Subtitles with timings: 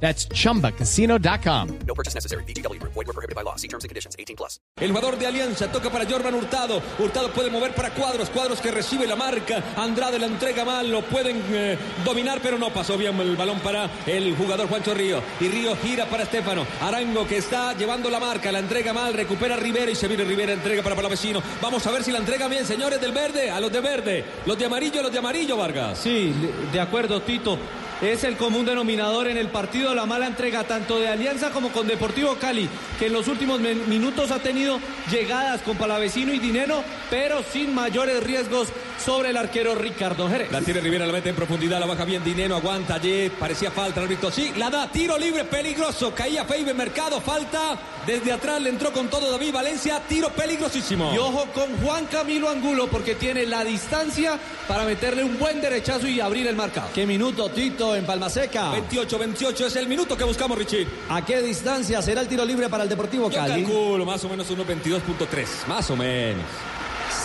[0.00, 1.78] That's chumbacasino.com.
[1.86, 2.44] No purchase necessary.
[2.44, 2.80] BGW.
[2.82, 3.56] Void were prohibited by law.
[3.56, 4.14] See terms and conditions.
[4.18, 4.60] 18 plus.
[4.76, 6.82] El jugador de Alianza toca para Jordan Hurtado.
[6.98, 8.28] Hurtado puede mover para Cuadros.
[8.28, 9.62] Cuadros que recibe la marca.
[9.76, 10.90] Andrade la entrega mal.
[10.90, 15.22] Lo pueden eh, dominar, pero no pasó bien el balón para el jugador Juancho Río.
[15.40, 16.66] Y Río gira para Estefano.
[16.82, 18.52] Arango que está llevando la marca.
[18.52, 19.14] La entrega mal.
[19.14, 20.52] Recupera Rivera y se viene Rivera.
[20.52, 21.42] Entrega para Palavecino.
[21.62, 23.50] Vamos a ver si la entrega bien, señores del verde.
[23.50, 24.24] A los de verde.
[24.44, 25.98] Los de amarillo, los de amarillo, Vargas.
[25.98, 26.34] Sí,
[26.70, 27.58] de acuerdo, Tito.
[28.02, 31.86] Es el común denominador en el partido la mala entrega tanto de Alianza como con
[31.86, 34.78] Deportivo Cali, que en los últimos minutos ha tenido
[35.10, 38.68] llegadas con Palavecino y Dinero, pero sin mayores riesgos
[39.02, 40.52] sobre el arquero Ricardo Jerez.
[40.52, 44.00] La tiene Rivera, la mete en profundidad, la baja bien Dinero, aguanta allí, parecía falta
[44.00, 44.30] el árbitro.
[44.30, 49.08] Sí, la da, tiro libre, peligroso, caía Feibe Mercado, falta, desde atrás le entró con
[49.08, 51.14] todo David Valencia, tiro peligrosísimo.
[51.14, 54.38] Y ojo con Juan Camilo Angulo, porque tiene la distancia
[54.68, 56.88] para meterle un buen derechazo y abrir el marcado.
[56.94, 58.72] ¿Qué minuto, Tito, en Palmaseca?
[58.72, 60.86] 28-28 es el minuto que buscamos, Richie.
[61.08, 63.62] ¿A qué distancia será el tiro libre para el Deportivo Yo Cali?
[63.62, 66.44] calculo más o menos unos 22.3, más o menos.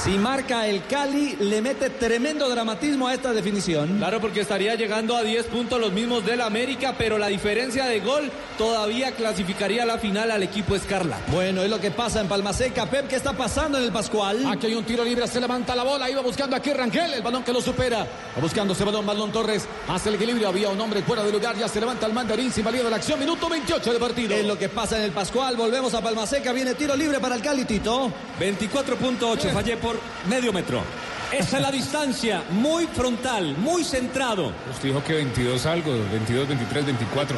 [0.04, 3.98] Si marca el Cali, le mete tremendo dramatismo a esta definición.
[3.98, 8.00] Claro, porque estaría llegando a 10 puntos los mismos del América, pero la diferencia de
[8.00, 11.18] gol todavía clasificaría a la final al equipo Escarla.
[11.28, 12.88] Bueno, es lo que pasa en Palmaseca.
[12.88, 14.46] Pep, ¿qué está pasando en el Pascual?
[14.48, 17.44] Aquí hay un tiro libre, se levanta la bola, iba buscando aquí Rangel, el balón
[17.44, 18.00] que lo supera.
[18.36, 21.56] Va buscando ese balón, balón Torres, hace el equilibrio, había un hombre fuera de lugar,
[21.58, 24.36] ya se levanta el mandarín sin valía de la acción, minuto 28 de partido.
[24.36, 25.56] Es lo que pasa en el Pascual.
[25.56, 28.12] Volvemos a Palmaseca, viene tiro libre para el Cali, Tito.
[28.40, 30.84] 24.8, por medio metro.
[31.32, 34.52] Esa es la distancia, muy frontal, muy centrado.
[34.70, 37.38] Usted dijo que 22 algo, 22, 23, 24.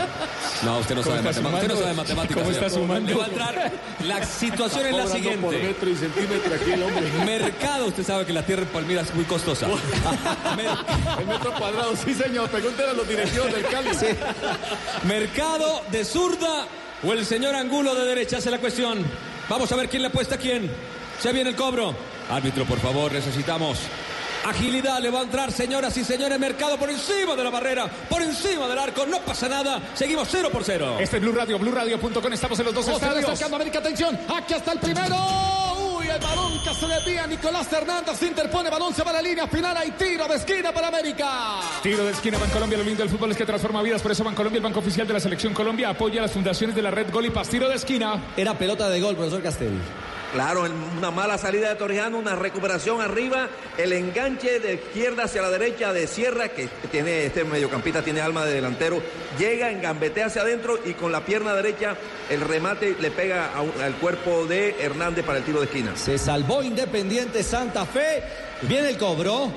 [0.63, 1.62] No, usted no ¿Cómo sabe matemáticas.
[1.62, 2.38] Usted no sabe matemáticas.
[2.38, 3.09] ¿Cómo está sumando?
[3.12, 3.72] Le va a entrar.
[4.03, 5.46] La situación es la siguiente.
[5.46, 7.03] por metro y centímetro aquí el hombre.
[7.24, 9.68] Mercado, usted sabe que la tierra en Palmira es muy costosa.
[11.19, 12.50] El metro cuadrado, sí señor.
[12.50, 13.90] Pregúntale a los directivos del Cali.
[15.03, 16.66] Mercado de zurda
[17.03, 19.06] o el señor Angulo de derecha hace la cuestión.
[19.50, 20.72] Vamos a ver quién le apuesta a quién.
[21.19, 21.94] Se viene el cobro.
[22.29, 23.79] Árbitro, por favor, necesitamos
[24.45, 25.00] agilidad.
[25.00, 28.67] Le va a entrar, señoras y señores, Mercado por encima de la barrera, por encima
[28.67, 29.06] del arco.
[29.06, 29.81] No pasa nada.
[29.94, 30.97] Seguimos 0 por 0.
[31.00, 32.33] Este es Blue Radio, BlueRadio.com.
[32.33, 33.25] Estamos en los dos estadios.
[33.25, 35.16] acercando América, atención, aquí está el primero.
[35.97, 39.47] Uy, el balón que se desvía, Nicolás Hernández interpone, balón se va a la línea
[39.47, 41.59] final, hay tiro de esquina para América.
[41.81, 42.78] Tiro de esquina, Bancolombia.
[42.78, 44.01] Lo lindo del fútbol es que transforma vidas.
[44.01, 46.81] Por eso Bancolombia, el banco oficial de la Selección Colombia, apoya a las fundaciones de
[46.81, 47.50] la Red Gol y Paz.
[47.50, 48.22] Tiro de esquina.
[48.35, 49.73] Era pelota de gol, profesor Castel.
[50.33, 50.66] Claro,
[50.97, 55.94] una mala salida de Torrijano, una recuperación arriba, el enganche de izquierda hacia la derecha
[55.94, 58.99] de Sierra, que tiene este mediocampista tiene alma de delantero,
[59.38, 61.95] llega, engambetea hacia adentro y con la pierna derecha
[62.31, 65.95] el remate le pega al cuerpo de Hernández para el tiro de esquina.
[65.95, 68.23] Se salvó Independiente Santa Fe.
[68.63, 69.51] Viene el cobro.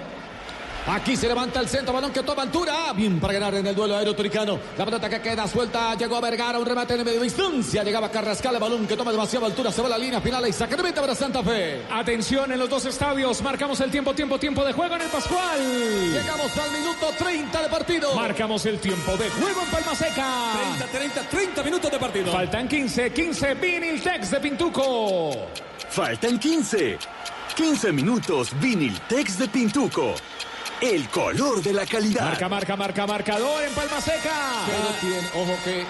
[0.89, 2.93] Aquí se levanta el centro, balón que toma altura.
[2.95, 4.61] Bien para ganar en el duelo aéreo turicano.
[4.79, 7.83] La pelota que queda suelta, llegó Vergara, un remate en medio distancia.
[7.83, 10.53] Llegaba Carrascal, el balón que toma demasiada altura, se va a la línea final y
[10.53, 11.83] saca de meta para Santa Fe.
[11.91, 13.43] Atención en los dos estadios.
[13.43, 15.59] Marcamos el tiempo, tiempo, tiempo de juego en el Pascual.
[16.13, 18.15] Llegamos al minuto 30 de partido.
[18.15, 20.53] Marcamos el tiempo de juego en Palma Seca.
[20.79, 22.31] 30, 30, 30 minutos de partido.
[22.31, 23.55] Faltan 15, 15.
[23.55, 25.49] Vinil Tex de Pintuco.
[25.91, 26.99] Faltan 15.
[27.57, 30.15] 15 minutos Viniltex de Pintuco.
[30.81, 32.25] El color de la calidad.
[32.25, 34.65] Marca, marca, marca, marcador en Palma Seca.
[34.67, 35.85] Pero tiene, ojo que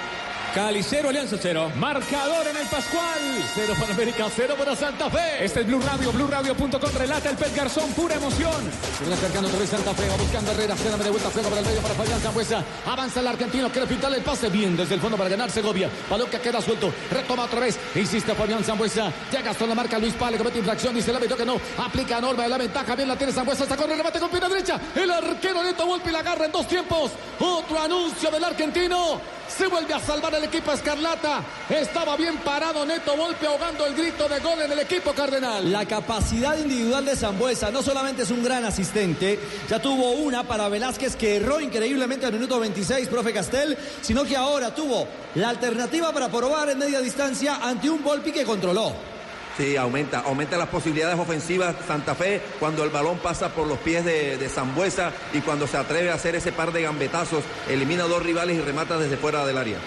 [0.56, 1.72] Cali 0, Alianza 0.
[1.76, 3.20] Marcador en el Pascual.
[3.54, 5.44] cero para América, cero para Santa Fe.
[5.44, 6.90] Este es Blue Radio, BlueRadio.com.
[6.96, 8.54] Relata el Pet Garzón, pura emoción.
[8.96, 11.60] Se viene acercando otra vez Santa Fe, va buscando Herrera, se de vuelta, juega para
[11.60, 12.64] el medio para Fabián Zambuesa.
[12.86, 15.90] Avanza el argentino, quiere pintarle el pase bien desde el fondo para ganar Segovia.
[16.08, 19.12] Balón que queda suelto, retoma otra vez, insiste Fabián Zambuesa.
[19.30, 21.60] Llega hasta la marca Luis Pale, comete infracción, dice el árbitro que no.
[21.76, 24.48] Aplica norma de la ventaja, bien la tiene Zambuesa, está con el remate con pierna
[24.48, 24.80] derecha.
[24.94, 27.10] El arquero Neto Volpi la agarra en dos tiempos.
[27.40, 29.35] Otro anuncio del argentino.
[29.48, 31.42] Se vuelve a salvar el equipo Escarlata.
[31.68, 35.70] Estaba bien parado Neto Volpi ahogando el grito de gol en el equipo Cardenal.
[35.70, 39.38] La capacidad individual de Zambuesa no solamente es un gran asistente,
[39.68, 44.36] ya tuvo una para Velázquez que erró increíblemente al minuto 26, profe Castel, sino que
[44.36, 45.06] ahora tuvo
[45.36, 49.15] la alternativa para probar en media distancia ante un Volpi que controló.
[49.56, 54.04] Sí, aumenta, aumenta las posibilidades ofensivas Santa Fe cuando el balón pasa por los pies
[54.04, 58.08] de, de Zambuesa y cuando se atreve a hacer ese par de gambetazos, elimina a
[58.08, 59.78] dos rivales y remata desde fuera del área.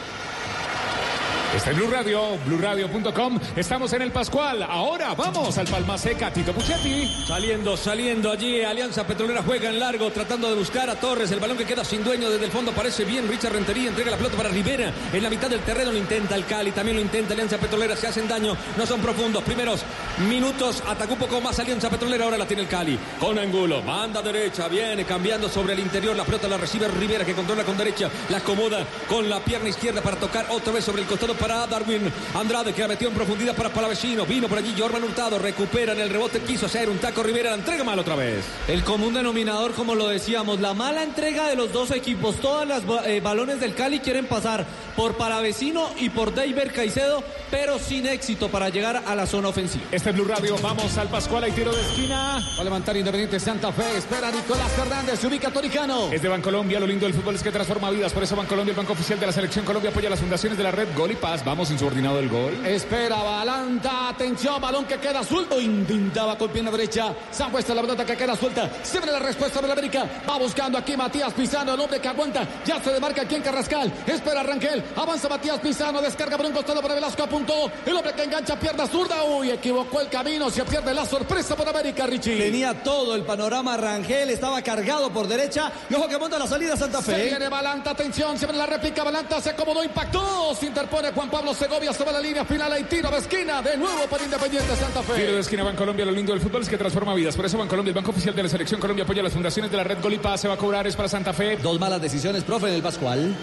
[1.55, 3.39] Está en Blue Radio, BlueRadio.com.
[3.55, 4.61] Estamos en el Pascual.
[4.61, 7.25] Ahora vamos al Palma Seca, Tito Puchetti.
[7.27, 8.61] Saliendo, saliendo allí.
[8.61, 11.31] Alianza Petrolera juega en largo, tratando de buscar a Torres.
[11.31, 13.27] El balón que queda sin dueño desde el fondo parece bien.
[13.27, 14.93] Richard Rentería entrega la pelota para Rivera.
[15.11, 16.71] En la mitad del terreno lo intenta el Cali.
[16.71, 17.95] También lo intenta Alianza Petrolera.
[17.95, 18.55] Se hacen daño.
[18.77, 19.43] No son profundos.
[19.43, 19.81] Primeros
[20.29, 20.83] minutos.
[20.87, 22.25] Atacó un poco más Alianza Petrolera.
[22.25, 22.97] Ahora la tiene el Cali.
[23.19, 23.81] Con Angulo.
[23.81, 24.67] Banda derecha.
[24.67, 26.15] Viene cambiando sobre el interior.
[26.15, 28.07] La pelota la recibe Rivera que controla con derecha.
[28.29, 32.11] La acomoda con la pierna izquierda para tocar otra vez sobre el costado para Darwin
[32.35, 34.25] Andrade que la metió en profundidad para Palavecino.
[34.25, 37.55] Vino por allí Jorman Hurtado, recupera en el rebote, quiso hacer un taco Rivera, la
[37.55, 38.43] entrega mal otra vez.
[38.67, 42.35] El común denominador, como lo decíamos, la mala entrega de los dos equipos.
[42.37, 44.65] Todas las eh, balones del Cali quieren pasar
[44.95, 49.85] por Palavecino y por Deiber Caicedo, pero sin éxito para llegar a la zona ofensiva.
[49.91, 52.39] Este es Blue Radio, vamos al Pascual, hay tiro de esquina.
[52.57, 56.11] Va a levantar Independiente Santa Fe, espera Nicolás Fernández, se ubica Toricano.
[56.11, 58.77] Es de Bancolombia, lo lindo del fútbol es que transforma vidas, por eso Bancolombia, el
[58.77, 61.28] banco oficial de la selección Colombia, apoya las fundaciones de la red Gol y Paz.
[61.29, 62.65] Vamos insubordinado del gol.
[62.65, 68.17] Espera, Balanta, atención, balón que queda suelto, intentaba con pierna derecha, Sambuesa la pelota que
[68.17, 72.01] queda suelta, siempre la respuesta de la América, va buscando aquí Matías Pizano, el hombre
[72.01, 76.47] que aguanta, ya se demarca aquí en Carrascal, espera Rangel, avanza Matías Pizano, descarga por
[76.47, 80.49] un costado para Velasco, apuntó, el hombre que engancha pierna zurda, uy, equivocó el camino,
[80.49, 82.39] se pierde la sorpresa por América, Richie.
[82.39, 86.75] Tenía todo el panorama Rangel, estaba cargado por derecha, y ojo que monta la salida
[86.75, 87.15] Santa Fe.
[87.15, 91.53] Se viene Balanta, atención, siempre la réplica, Balanta se acomodó, impactó, se interpone Juan Pablo
[91.53, 95.15] Segovia sobre la línea final, hay tiro de esquina, de nuevo para Independiente Santa Fe.
[95.15, 97.35] Tiro de esquina Bancolombia, lo lindo del fútbol es que transforma vidas.
[97.35, 99.83] Por eso Bancolombia, el banco oficial de la selección Colombia, apoya las fundaciones de la
[99.83, 100.39] red Gol y Paz.
[100.39, 101.57] Se va a cobrar, es para Santa Fe.
[101.57, 103.35] Dos malas decisiones, profe, en el Pascual.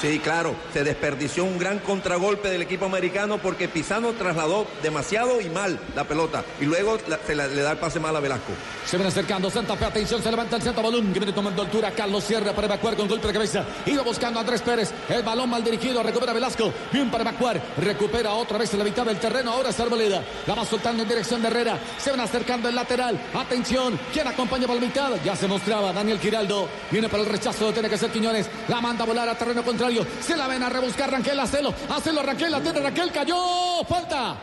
[0.00, 5.48] Sí, claro, se desperdició un gran contragolpe del equipo americano porque Pisano trasladó demasiado y
[5.48, 8.52] mal la pelota y luego se le da el pase mal a Velasco.
[8.84, 11.90] Se ven acercando Santa Fe, atención, se levanta el centro balón que viene tomando altura.
[11.92, 13.64] Carlos Sierra para evacuar con golpe de cabeza.
[13.86, 14.92] Iba buscando a Andrés Pérez.
[15.08, 16.72] El balón mal dirigido, recupera Velasco.
[16.92, 17.60] Bien para evacuar.
[17.78, 19.52] Recupera otra vez la mitad del terreno.
[19.52, 20.22] Ahora es Arboleda.
[20.46, 21.78] La va soltando en dirección de Herrera.
[21.98, 23.18] Se van acercando el lateral.
[23.34, 25.12] Atención, ¿quién acompaña por la mitad?
[25.24, 26.68] Ya se mostraba Daniel Giraldo.
[26.90, 28.48] Viene para el rechazo, tiene que ser Quiñones.
[28.68, 29.93] La manda a volar a terreno contrario.
[30.20, 31.74] Se la ven a rebuscar Rangel, hacelo.
[31.90, 33.84] Hacelo Rangel, la tiene Rangel, cayó.
[33.88, 34.36] Falta.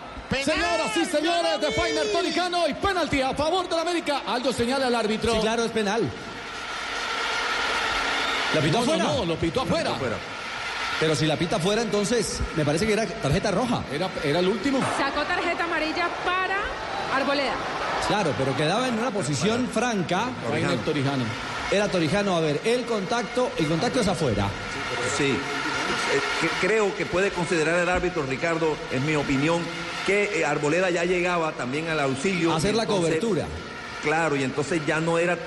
[0.46, 4.22] Señoras y señores de Fainer Tonicano y penalti a favor de la América.
[4.26, 5.34] Algo señala al árbitro.
[5.34, 6.10] Sí, claro, es penal.
[8.56, 9.04] ¿La pitó No, no, afuera?
[9.16, 9.92] no, lo pitó afuera.
[11.00, 13.84] Pero si la pita afuera, entonces me parece que era tarjeta roja.
[13.92, 14.80] Era, era el último.
[14.98, 16.60] Sacó tarjeta amarilla para
[17.14, 17.54] Arboleda.
[18.08, 20.30] Claro, pero quedaba en una posición franca.
[20.50, 21.24] Fainer Torijano.
[21.72, 22.36] Era Torijano.
[22.36, 24.48] A ver, el contacto, el contacto es afuera.
[25.18, 25.38] Sí,
[26.14, 29.62] Eh, creo que puede considerar el árbitro, Ricardo, en mi opinión,
[30.06, 32.54] que eh, Arboleda ya llegaba también al auxilio.
[32.54, 33.46] Hacer la Entonces, cobertura.
[34.04, 35.38] Claro, y entonces ya no era.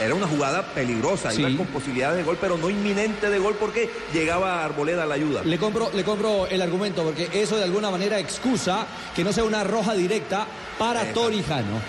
[0.00, 1.42] Era una jugada peligrosa, Sí.
[1.42, 5.14] iba con posibilidades de gol, pero no inminente de gol porque llegaba Arboleda a la
[5.14, 5.42] ayuda.
[5.44, 9.44] Le compro, le compro el argumento porque eso de alguna manera excusa que no sea
[9.44, 10.46] una roja directa
[10.78, 11.22] para Exacto.
[11.22, 11.80] Torijano.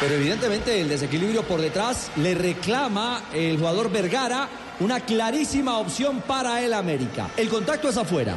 [0.00, 4.48] Pero evidentemente el desequilibrio por detrás le reclama el jugador Vergara
[4.80, 7.28] una clarísima opción para el América.
[7.36, 8.34] El contacto es afuera.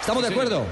[0.00, 0.64] ¿Estamos de acuerdo?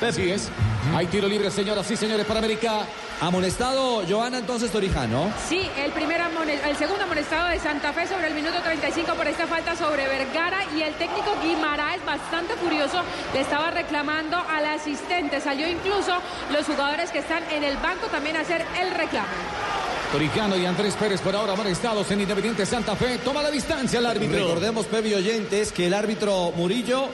[0.00, 0.48] Así es.
[0.94, 2.86] Hay tiro libre, señoras y señores, para América.
[3.20, 5.32] Amonestado Joana entonces Torijano.
[5.48, 9.46] Sí, el, primer el segundo amonestado de Santa Fe sobre el minuto 35 por esta
[9.46, 13.02] falta sobre Vergara y el técnico Guimaraes, bastante furioso,
[13.32, 15.40] le estaba reclamando al asistente.
[15.40, 16.12] Salió incluso
[16.52, 19.28] los jugadores que están en el banco también a hacer el reclamo.
[20.12, 23.18] Torijano y Andrés Pérez por ahora amonestados en Independiente Santa Fe.
[23.18, 24.46] Toma la distancia el árbitro.
[24.46, 27.08] Recordemos, Pepe y oyentes, que el árbitro Murillo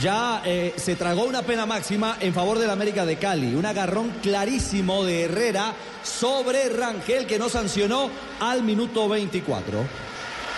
[0.00, 3.54] ya eh, se tragó una pena máxima en favor del América de Cali.
[3.54, 5.72] Un agarrón clarísimo de Herrera
[6.02, 8.10] sobre Rangel que no sancionó
[8.40, 9.78] al minuto 24.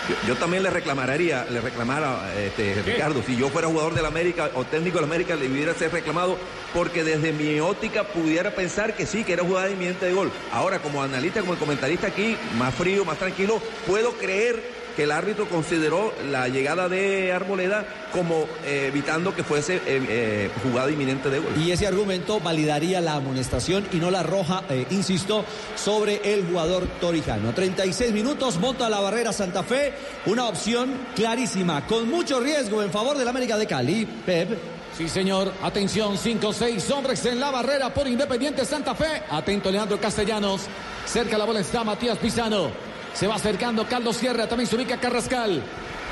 [0.09, 4.49] Yo, yo también le reclamaría, le reclamara, este, Ricardo, si yo fuera jugador del América
[4.55, 6.37] o técnico del América, le hubiera ser reclamado,
[6.73, 10.31] porque desde mi óptica pudiera pensar que sí, que era jugada inminente de gol.
[10.51, 15.47] Ahora, como analista, como comentarista aquí, más frío, más tranquilo, puedo creer que el árbitro
[15.47, 21.39] consideró la llegada de Arboleda como eh, evitando que fuese eh, eh, jugada inminente de
[21.39, 21.53] gol.
[21.57, 26.87] Y ese argumento validaría la amonestación y no la roja, eh, insisto, sobre el jugador
[26.99, 27.53] torijano.
[27.53, 29.93] 36 minutos, monta la barrera Santa Fe,
[30.25, 34.05] una opción clarísima, con mucho riesgo en favor del América de Cali.
[34.25, 34.57] Pep.
[34.97, 35.53] Sí, señor.
[35.63, 39.23] Atención, 5 6 hombres en la barrera por Independiente Santa Fe.
[39.29, 40.63] Atento Leandro Castellanos.
[41.05, 42.88] Cerca la bola está Matías Pizano.
[43.13, 44.47] Se va acercando Carlos Sierra.
[44.47, 45.61] También se ubica Carrascal.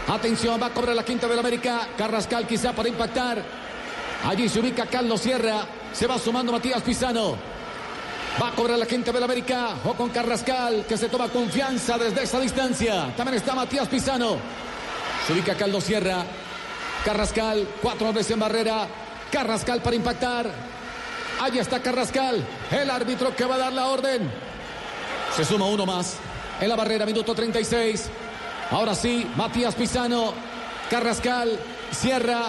[0.07, 1.87] Atención, va a cobrar la quinta del América.
[1.97, 3.43] Carrascal quizá para impactar.
[4.25, 5.65] Allí se ubica Carlos Sierra.
[5.93, 7.35] Se va sumando Matías Pizano.
[8.41, 9.69] Va a cobrar la quinta del América.
[9.83, 13.13] O con Carrascal, que se toma confianza desde esa distancia.
[13.15, 14.37] También está Matías Pizano.
[15.25, 16.23] Se ubica Carlos Sierra.
[17.03, 18.87] Carrascal, cuatro hombres en barrera.
[19.31, 20.49] Carrascal para impactar.
[21.41, 24.29] Allí está Carrascal, el árbitro que va a dar la orden.
[25.35, 26.17] Se suma uno más
[26.59, 28.09] en la barrera, minuto 36.
[28.71, 30.33] Ahora sí, Matías Pisano,
[30.89, 31.57] Carrascal,
[31.91, 32.43] cierra.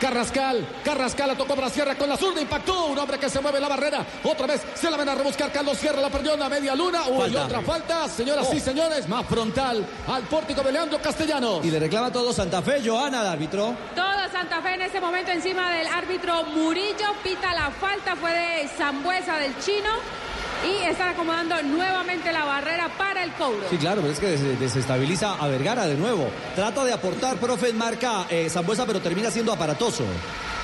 [0.00, 3.58] Carrascal, Carrascal la tocó para Sierra con la zurda, impactó un hombre que se mueve
[3.58, 4.04] en la barrera.
[4.24, 5.50] Otra vez se la ven a rebuscar.
[5.52, 7.04] Carlos Sierra la perdió en la media luna.
[7.08, 7.44] Uy, Falta.
[7.44, 8.54] otra falta, señoras Oh.
[8.54, 11.64] y señores, más frontal al pórtico de Leandro Castellanos.
[11.64, 13.74] Y le reclama todo Santa Fe, Joana, al árbitro.
[13.94, 17.14] Todo Santa Fe en ese momento encima del árbitro Murillo.
[17.22, 19.90] Pita la falta, fue de Zambuesa del chino.
[20.62, 23.66] Y están acomodando nuevamente la barrera para el cobro.
[23.68, 26.30] Sí, claro, pero es que des- desestabiliza a Vergara de nuevo.
[26.54, 30.04] Trata de aportar, profe, en marca eh, Zambuesa, pero termina siendo aparatoso.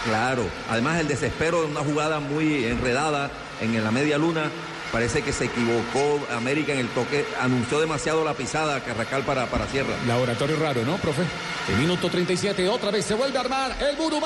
[0.05, 3.31] Claro, además el desespero de una jugada muy enredada
[3.61, 4.51] en la media luna.
[4.93, 9.67] Parece que se equivocó América en el toque, anunció demasiado la pisada Carrascal para, para
[9.69, 9.95] Sierra.
[10.07, 11.23] Laboratorio raro, ¿no, profe?
[11.69, 14.21] El minuto 37, otra vez se vuelve a armar el muro.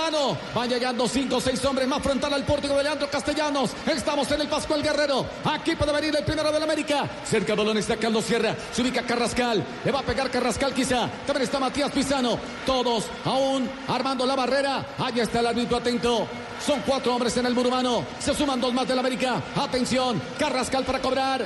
[0.54, 3.70] Van llegando 5 o 6 hombres más frontal al pórtico de Leandro Castellanos.
[3.86, 5.24] Estamos en el Pascual Guerrero.
[5.44, 7.08] Aquí puede venir el primero del América.
[7.24, 8.54] Cerca del balón está Carlos Sierra.
[8.72, 9.64] Se ubica Carrascal.
[9.84, 11.08] Le va a pegar Carrascal quizá.
[11.26, 12.38] También está Matías Pisano.
[12.66, 14.84] Todos aún armando la barrera.
[14.98, 16.26] Allá está el árbitro atento.
[16.64, 18.06] Son cuatro hombres en el muro humano.
[18.18, 19.42] Se suman dos más del América.
[19.54, 20.20] Atención.
[20.38, 21.44] Carrascal para cobrar.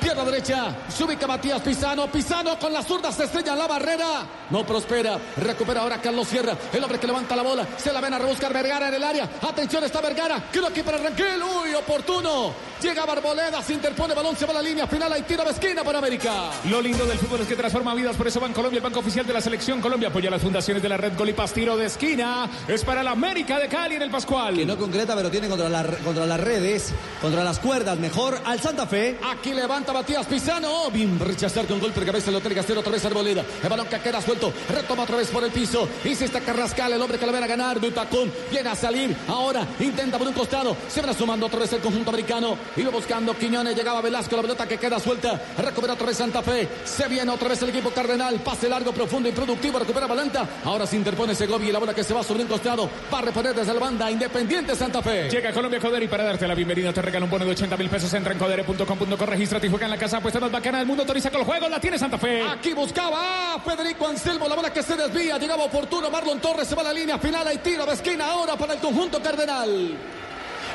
[0.00, 2.06] Pierna derecha, se ubica Matías Pisano.
[2.10, 4.26] Pisano con la zurda se estrella en la barrera.
[4.50, 5.18] No prospera.
[5.36, 6.56] Recupera ahora Carlos Sierra.
[6.72, 7.66] El hombre que levanta la bola.
[7.76, 9.28] Se la ven a rebuscar Vergara en el área.
[9.42, 10.42] Atención, está Vergara.
[10.50, 11.42] Creo aquí para Ranquel.
[11.42, 12.52] Uy, oportuno.
[12.80, 15.12] Llega Barboleda, se interpone, balón se va a la línea final.
[15.12, 16.50] Hay tiro de esquina para América.
[16.70, 19.34] Lo lindo del fútbol es que transforma vidas, por eso Colombia, el banco oficial de
[19.34, 22.48] la selección Colombia, apoya las fundaciones de la red Gol y Paz, tiro de esquina.
[22.66, 24.54] Es para la América de Cali en el Pascual.
[24.56, 27.98] Que no concreta, pero tiene contra, la- contra las redes, contra las cuerdas.
[27.98, 29.18] Mejor al Santa Fe.
[29.30, 30.68] Aquí levanta Matías Pisano.
[30.70, 32.30] Oh, bien rechazar con golpe de cabeza.
[32.30, 33.44] Lo tiene que hacer otra vez Arboleda.
[33.62, 34.52] El balón que queda suelto.
[34.68, 35.88] Retoma otra vez por el piso.
[36.04, 37.80] Insiste Carrascal, el hombre que lo viene a ganar.
[37.80, 38.32] De tacón.
[38.50, 39.16] Viene a salir.
[39.28, 40.76] Ahora intenta por un costado.
[40.88, 42.56] Se va sumando otra vez el conjunto americano.
[42.76, 43.76] Iba buscando Quiñones.
[43.76, 44.36] Llegaba Velasco.
[44.36, 45.40] La pelota que queda suelta.
[45.58, 46.68] Recupera otra vez Santa Fe.
[46.84, 48.36] Se viene otra vez el equipo Cardenal.
[48.40, 49.78] Pase largo, profundo y productivo.
[49.78, 50.46] Recupera Valenta.
[50.64, 51.68] Ahora se interpone Segovia.
[51.68, 52.88] Y la bola que se va sobre un costado.
[53.12, 54.10] Va a reponer desde la banda.
[54.10, 55.28] Independiente Santa Fe.
[55.30, 57.88] Llega Colombia Codere y para darte la bienvenida te regala un bono de 80 mil
[57.88, 58.12] pesos.
[58.14, 61.02] Entra en codere.com.co, regístrate y juega en la casa apuesta más bacana del mundo.
[61.04, 62.42] Autoriza con el juego, la tiene Santa Fe.
[62.42, 66.74] Aquí buscaba a Federico Anselmo, la bola que se desvía, llegaba oportuno, Marlon Torres se
[66.74, 69.96] va a la línea final, hay tiro de esquina ahora para el conjunto cardenal.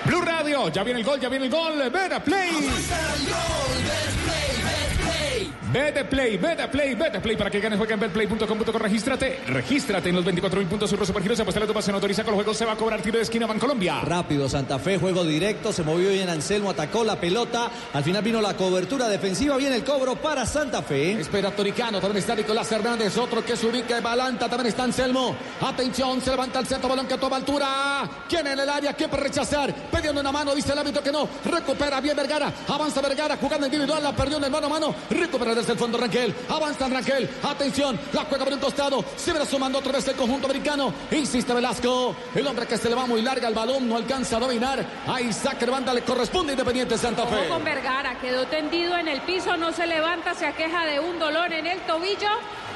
[0.06, 1.78] Blue Radio, ya viene el gol, ya viene el gol.
[1.92, 2.50] Beta Play.
[2.52, 2.72] Beta
[5.04, 5.35] Play,
[5.72, 7.36] Beta Play, Beta Play.
[7.36, 8.80] Para que ganes, juega en betplay.com.co.
[8.80, 11.40] Regístrate, regístrate en los 24 mil puntos Surro Supergiros.
[11.40, 12.58] Apuesta la se autoriza con los juegos.
[12.58, 14.02] Se va a cobrar tiro de esquina Bancolombia.
[14.02, 17.70] Rápido, Santa Fe, juego directo, se movió bien Anselmo, atacó la pelota.
[17.94, 21.20] Al final vino la cobertura defensiva, viene el cobro para Santa Fe.
[21.20, 25.36] Espera Toricano, también está Nicolás Hernández, otro que se ubica en Balanta, también está Anselmo.
[25.62, 28.10] Atención, se levanta el centro, balón que toma altura.
[28.30, 28.94] ¿Quién en el área?
[28.94, 29.74] ¿Quién para rechazar?
[29.92, 31.28] Pidiendo una mano, dice el árbitro que no.
[31.46, 34.96] Recupera bien Vergara, avanza Vergara, jugando individual, la perdió en el mano a mano.
[35.26, 37.28] Recupera desde el fondo Rangel, avanza Rangel.
[37.42, 39.04] Atención, la juega por un costado.
[39.16, 40.94] Se verá sumando otra vez el conjunto americano.
[41.10, 44.40] Insiste Velasco, el hombre que se le va muy larga el balón, no alcanza a
[44.40, 44.86] dominar.
[45.08, 47.48] Ahí saque de banda, le corresponde Independiente Santa Fe.
[47.50, 51.52] Con Vergara, quedó tendido en el piso, no se levanta, se aqueja de un dolor
[51.52, 52.30] en el tobillo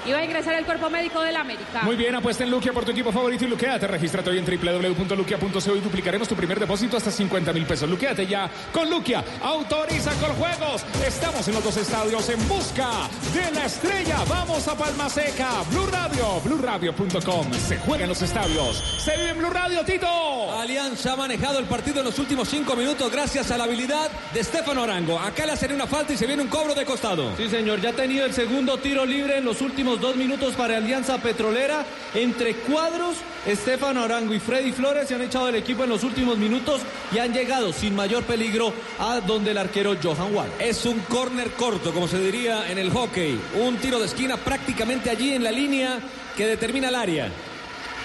[0.06, 1.82] y va a ingresar el cuerpo médico del América.
[1.84, 3.88] Muy bien, apuesta en Luquia por tu equipo favorito y luqueate.
[3.88, 7.90] Regístrate hoy en www.luquia.co y duplicaremos tu primer depósito hasta 50 mil pesos.
[7.90, 9.24] Luqueate ya con Luquia.
[9.44, 10.84] Autoriza con juegos.
[11.06, 14.24] Estamos en los dos estadios en busca de la estrella.
[14.28, 15.64] Vamos a Palma Seca.
[15.72, 17.54] Blue Radio, blueradio.com.
[17.54, 19.02] Se juega en los estadios.
[19.04, 20.52] Se vive en Blue Radio, Tito.
[20.58, 24.44] Alianza ha manejado el partido en los últimos cinco minutos gracias a la habilidad de
[24.44, 25.20] Stefano Arango.
[25.20, 27.36] Acá le hacen una falta y se viene un cobro de costado.
[27.38, 30.78] Sí, señor, ya ha tenido el segundo tiro libre en los últimos dos minutos para
[30.78, 31.86] Alianza Petrolera.
[32.14, 36.38] Entre cuadros, Estefano Arango y Freddy Flores se han echado del equipo en los últimos
[36.38, 36.82] minutos
[37.12, 40.50] y han llegado sin mayor peligro a donde el arquero Johan Wall.
[40.60, 43.40] Es un córner corto, como se diría en el hockey.
[43.60, 46.00] Un tiro de esquina prácticamente allí en la línea
[46.38, 47.30] que determina el área.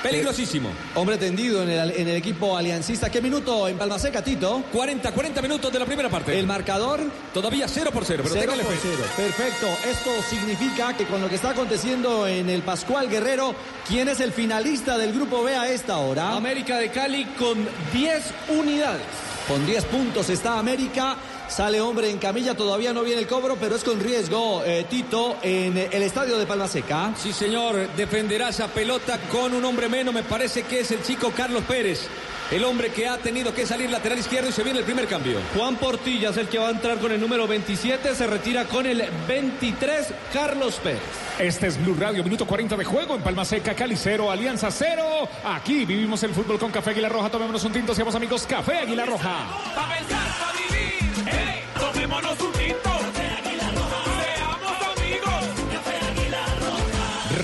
[0.03, 0.69] Peligrosísimo.
[0.95, 3.11] Hombre tendido en el, en el equipo aliancista.
[3.11, 4.63] ¿Qué minuto en Palmaseca, Tito?
[4.71, 6.39] 40, 40 minutos de la primera parte.
[6.39, 7.01] El marcador
[7.33, 8.89] Todavía 0 por 0, pero Cero téngale por fe.
[8.97, 9.05] cero.
[9.17, 9.67] Perfecto.
[9.89, 13.55] Esto significa que con lo que está aconteciendo en el Pascual Guerrero,
[13.89, 16.33] ¿quién es el finalista del grupo B a esta hora?
[16.33, 18.23] América de Cali con 10
[18.59, 19.03] unidades.
[19.49, 21.17] Con 10 puntos está América.
[21.49, 25.37] Sale hombre en camilla, todavía no viene el cobro, pero es con riesgo, eh, Tito,
[25.43, 27.13] en el estadio de Palma Seca.
[27.17, 31.33] Sí, señor, defenderá esa pelota con un hombre menos, me parece que es el chico
[31.37, 32.09] Carlos Pérez.
[32.51, 35.39] El hombre que ha tenido que salir lateral izquierdo y se viene el primer cambio.
[35.57, 38.87] Juan Portilla es el que va a entrar con el número 27, se retira con
[38.87, 41.01] el 23, Carlos Pérez.
[41.39, 45.03] Este es Blue Radio, minuto 40 de juego en Palma Seca, Cali 0, Alianza 0.
[45.45, 47.31] Aquí vivimos el fútbol con Café Aguilar Roja.
[47.31, 48.47] Tomémonos un tinto, seamos amigos.
[48.47, 49.47] Café Aguilar Roja.
[49.75, 50.74] Pa' pensar, pa'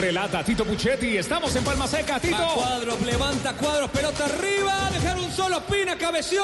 [0.01, 1.19] Relata Tito Puchetti.
[1.19, 2.35] Estamos en Palma Seca, Tito.
[2.35, 6.43] Va cuadros, levanta cuadros, pelota arriba, dejaron solo Pina, cabeció.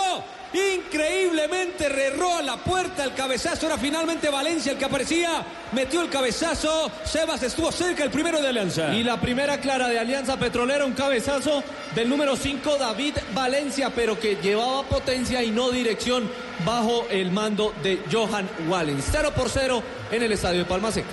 [0.52, 3.66] Increíblemente erró a la puerta el cabezazo.
[3.66, 5.42] Era finalmente Valencia el que aparecía.
[5.72, 6.90] Metió el cabezazo.
[7.04, 8.94] Sebas estuvo cerca el primero de Alianza.
[8.94, 11.62] Y la primera clara de Alianza Petrolera, un cabezazo
[11.94, 16.30] del número 5, David Valencia, pero que llevaba potencia y no dirección
[16.64, 19.04] bajo el mando de Johan Wallens.
[19.10, 21.08] 0 por 0 en el estadio de Palma Seca.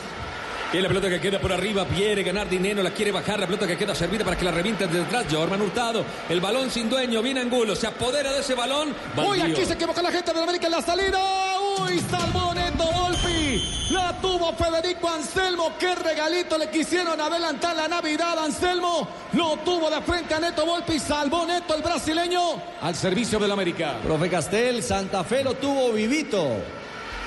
[0.74, 3.68] Y la pelota que queda por arriba, quiere ganar dinero, la quiere bajar, la pelota
[3.68, 5.26] que queda servida para que la reviente desde atrás.
[5.30, 8.96] Jorman Hurtado, el balón sin dueño, viene Angulo, se apodera de ese balón.
[9.18, 11.20] Uy, aquí se equivoca la gente de América en la salida.
[11.80, 13.88] Uy, salvó Neto Volpi.
[13.92, 15.74] La tuvo Federico Anselmo.
[15.80, 19.08] Qué regalito le quisieron adelantar la Navidad, Anselmo.
[19.34, 20.98] Lo tuvo de frente a Neto Volpi.
[20.98, 22.42] Salvó Neto, el brasileño.
[22.82, 24.00] Al servicio del América.
[24.02, 26.58] Profe Castel, Santa Fe lo tuvo vivito.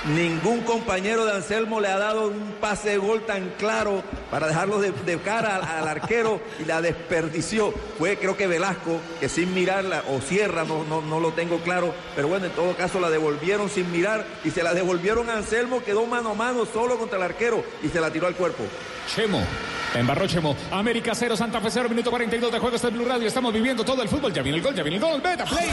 [0.05, 4.79] Ningún compañero de Anselmo le ha dado un pase de gol tan claro para dejarlo
[4.79, 7.73] de, de cara al, al arquero y la desperdició.
[7.99, 11.93] Fue creo que Velasco, que sin mirarla, o Sierra, no, no, no lo tengo claro,
[12.15, 15.83] pero bueno, en todo caso la devolvieron sin mirar y se la devolvieron a Anselmo,
[15.83, 18.65] quedó mano a mano solo contra el arquero y se la tiró al cuerpo.
[19.13, 19.43] Chemo.
[19.95, 20.57] Embarró Chemo.
[20.71, 22.77] América 0, Santa Fe 0, minuto 42 de juego.
[22.77, 23.27] Este es Blue Radio.
[23.27, 24.33] Estamos viviendo todo el fútbol.
[24.33, 25.21] Ya viene el gol, ya viene el gol.
[25.21, 25.69] Beta play.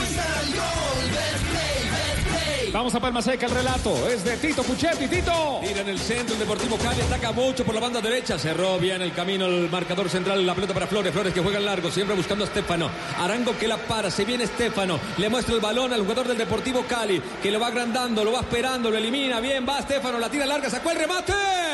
[2.73, 5.07] Vamos a Palma Seca, el relato es de Tito Puchetti.
[5.07, 5.59] Tito.
[5.61, 8.39] Tira en el centro, el Deportivo Cali ataca mucho por la banda derecha.
[8.39, 10.43] Cerró bien el camino el marcador central.
[10.43, 11.13] La pelota para Flores.
[11.13, 12.89] Flores que juega largo, siempre buscando a Estefano.
[13.19, 14.09] Arango que la para.
[14.09, 14.99] Se viene Estefano.
[15.17, 17.21] Le muestra el balón al jugador del Deportivo Cali.
[17.43, 19.39] Que lo va agrandando, lo va esperando, lo elimina.
[19.39, 20.17] Bien, va Estefano.
[20.17, 21.33] La tira larga, sacó el remate.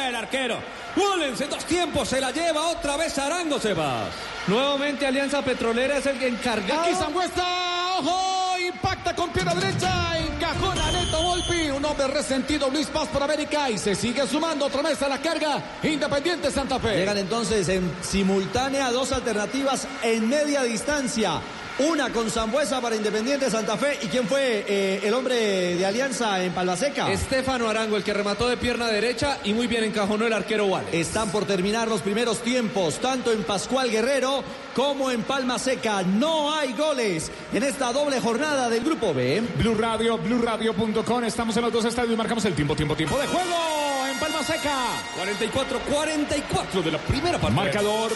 [0.10, 0.58] El arquero.
[0.98, 2.10] Wallens en dos tiempos.
[2.10, 4.39] Se la lleva otra vez Arango, Sebas.
[4.50, 6.82] Nuevamente Alianza Petrolera es el encargado.
[6.82, 8.00] Aquí Sangüesta.
[8.00, 8.58] ¡Ojo!
[8.58, 10.18] Impacta con pierna derecha.
[10.18, 11.70] Encajona Neto Volpi.
[11.70, 12.68] Un hombre resentido.
[12.72, 13.70] Luis Paz por América.
[13.70, 15.62] Y se sigue sumando otra vez a la carga.
[15.84, 16.98] Independiente Santa Fe.
[16.98, 21.40] Llegan entonces en simultánea dos alternativas en media distancia.
[21.80, 23.98] Una con Zambuesa para Independiente Santa Fe.
[24.02, 27.10] ¿Y quién fue eh, el hombre de Alianza en Palmaseca?
[27.10, 30.94] Estefano Arango, el que remató de pierna derecha y muy bien encajonó el arquero Wallens.
[30.94, 34.44] Están por terminar los primeros tiempos, tanto en Pascual Guerrero
[34.76, 36.04] como en Palma Seca.
[36.04, 39.42] No hay goles en esta doble jornada del Grupo B.
[39.58, 41.24] Blue Radio, BlueRadio.com.
[41.24, 44.44] Estamos en los dos estadios y marcamos el tiempo, tiempo, tiempo de juego en Palma
[44.44, 44.76] Seca.
[45.18, 47.56] 44-44 de la primera parte.
[47.56, 48.12] Marcador.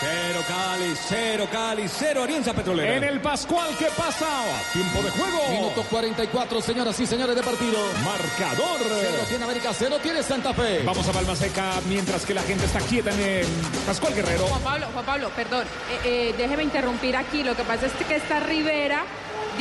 [0.00, 2.96] Cero Cali, cero Cali, cero Alianza Petrolera.
[2.96, 4.26] En el Pascual, ¿qué pasa?
[4.72, 5.48] Tiempo de juego.
[5.50, 7.78] Minuto 44, señoras y señores de partido.
[8.02, 8.78] Marcador.
[8.80, 10.84] Cero tiene América, cero tiene Santa Fe.
[10.84, 13.46] Vamos a Palma Seca mientras que la gente está quieta en el
[13.86, 14.46] Pascual Guerrero.
[14.46, 17.42] Juan Pablo, Juan Pablo, perdón, eh, eh, déjeme interrumpir aquí.
[17.42, 19.04] Lo que pasa es que está Rivera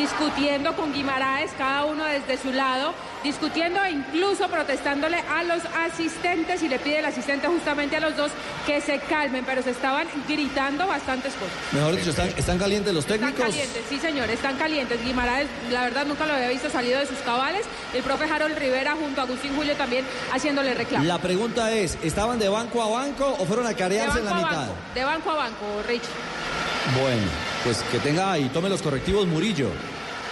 [0.03, 6.63] discutiendo con Guimaraes, cada uno desde su lado, discutiendo e incluso protestándole a los asistentes
[6.63, 8.31] y le pide el asistente justamente a los dos
[8.65, 11.51] que se calmen, pero se estaban gritando bastantes cosas.
[11.73, 13.45] Mejor dicho, están, están calientes los Están técnicos.
[13.45, 15.03] calientes, sí señor, están calientes.
[15.03, 17.65] Guimaraes, la verdad nunca lo había visto salido de sus cabales.
[17.93, 21.03] El profe Harold Rivera junto a Agustín Julio también haciéndole reclamo.
[21.03, 24.49] La pregunta es, ¿estaban de banco a banco o fueron a carearse en la mitad?
[24.59, 26.03] banco, de banco a banco, Rich.
[27.00, 27.28] Bueno,
[27.63, 29.70] pues que tenga y tome los correctivos Murillo.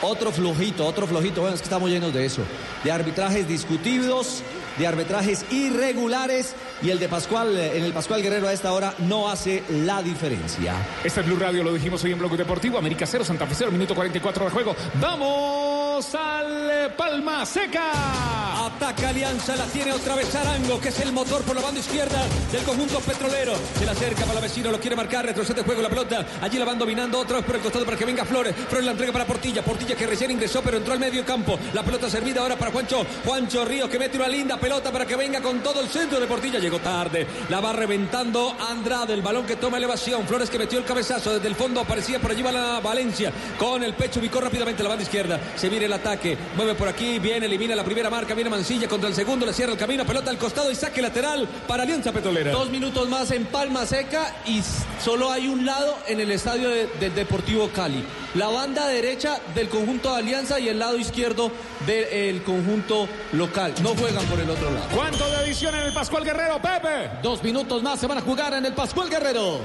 [0.02, 1.42] Otro flojito, otro flojito.
[1.42, 2.42] Bueno, es que estamos llenos de eso.
[2.84, 4.44] De arbitrajes discutidos,
[4.78, 6.56] de arbitrajes irregulares.
[6.82, 10.04] Y el de Pascual, eh, en el Pascual Guerrero a esta hora, no hace la
[10.04, 10.76] diferencia.
[11.04, 12.78] Este es Blue Radio, lo dijimos hoy en Bloque Deportivo.
[12.78, 14.76] América 0, Santa Fe 0, minuto 44 de juego.
[15.02, 18.66] ¡Vamos al eh, Palma Seca!
[18.68, 22.28] Ataca Alianza, la tiene otra vez Arango, que es el motor por la banda izquierda
[22.52, 23.54] del conjunto petrolero.
[23.80, 26.26] Se la acerca para la vecino, lo quiere marcar, retrocede el juego la pelota.
[26.42, 28.54] Allí la van dominando otra vez por el costado para que venga Flores.
[28.54, 29.64] Flores la entrega para Portilla.
[29.64, 31.58] Portilla que recién ingresó, pero entró al medio campo.
[31.74, 33.06] La pelota servida ahora para Juancho.
[33.26, 36.28] Juancho Ríos que mete una linda pelota para que venga con todo el centro de
[36.28, 36.60] Portilla.
[36.68, 37.26] Llegó tarde.
[37.48, 39.14] La va reventando Andrade.
[39.14, 40.28] El balón que toma elevación.
[40.28, 41.80] Flores que metió el cabezazo desde el fondo.
[41.80, 43.32] Aparecía por allí va la Valencia.
[43.58, 45.40] Con el pecho ubicó rápidamente la banda izquierda.
[45.56, 46.38] Se viene el ataque.
[46.58, 47.20] Mueve por aquí.
[47.20, 48.34] Viene, elimina la primera marca.
[48.34, 48.88] Viene Mancilla.
[48.90, 52.12] contra el segundo, le cierra el camino, pelota al costado y saque lateral para Alianza
[52.12, 52.52] Petrolera.
[52.52, 54.62] Dos minutos más en Palma Seca y
[55.02, 58.04] solo hay un lado en el estadio de- del Deportivo Cali.
[58.36, 61.50] La banda derecha del conjunto de Alianza y el lado izquierdo
[61.86, 63.74] del conjunto local.
[63.82, 64.88] No juegan por el otro lado.
[64.94, 67.10] ¿Cuánto de edición en el Pascual Guerrero, Pepe?
[67.22, 69.60] Dos minutos más se van a jugar en el Pascual Guerrero.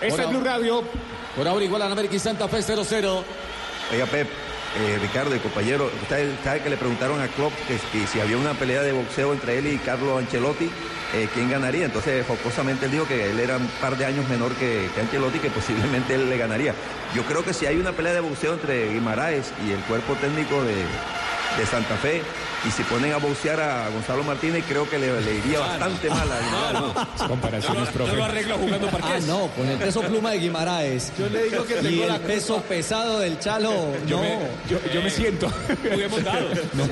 [0.00, 0.84] Esta es Por Blue Radio.
[1.36, 3.22] Por ahora igualan América y Santa Fe 0-0.
[3.92, 4.28] Oiga, Pep,
[4.76, 8.36] eh, Ricardo, el compañero, usted sabe que le preguntaron a Klopp que, que si había
[8.36, 10.70] una pelea de boxeo entre él y Carlo Ancelotti,
[11.14, 11.86] eh, ¿quién ganaría?
[11.86, 15.38] Entonces, jocosamente él dijo que él era un par de años menor que, que Ancelotti,
[15.38, 16.74] que posiblemente él le ganaría.
[17.14, 20.62] Yo creo que si hay una pelea de boxeo entre Guimaraes y el cuerpo técnico
[20.62, 20.74] de,
[21.58, 22.22] de Santa Fe,
[22.66, 26.28] y si ponen a boxear a Gonzalo Martínez, creo que le, le iría bastante mal
[26.30, 27.22] a Guimaraes.
[27.28, 28.22] Comparaciones, Yo lo profe.
[28.22, 31.12] arreglo jugando Ah, no, con el peso pluma de Guimaraes.
[31.18, 33.72] Yo le digo que y tengo el la peso pesado del Chalo.
[34.06, 34.38] Yo, no, me,
[34.70, 35.50] yo, yo me siento.
[35.82, 36.58] Juguemos dados.
[36.74, 36.86] no,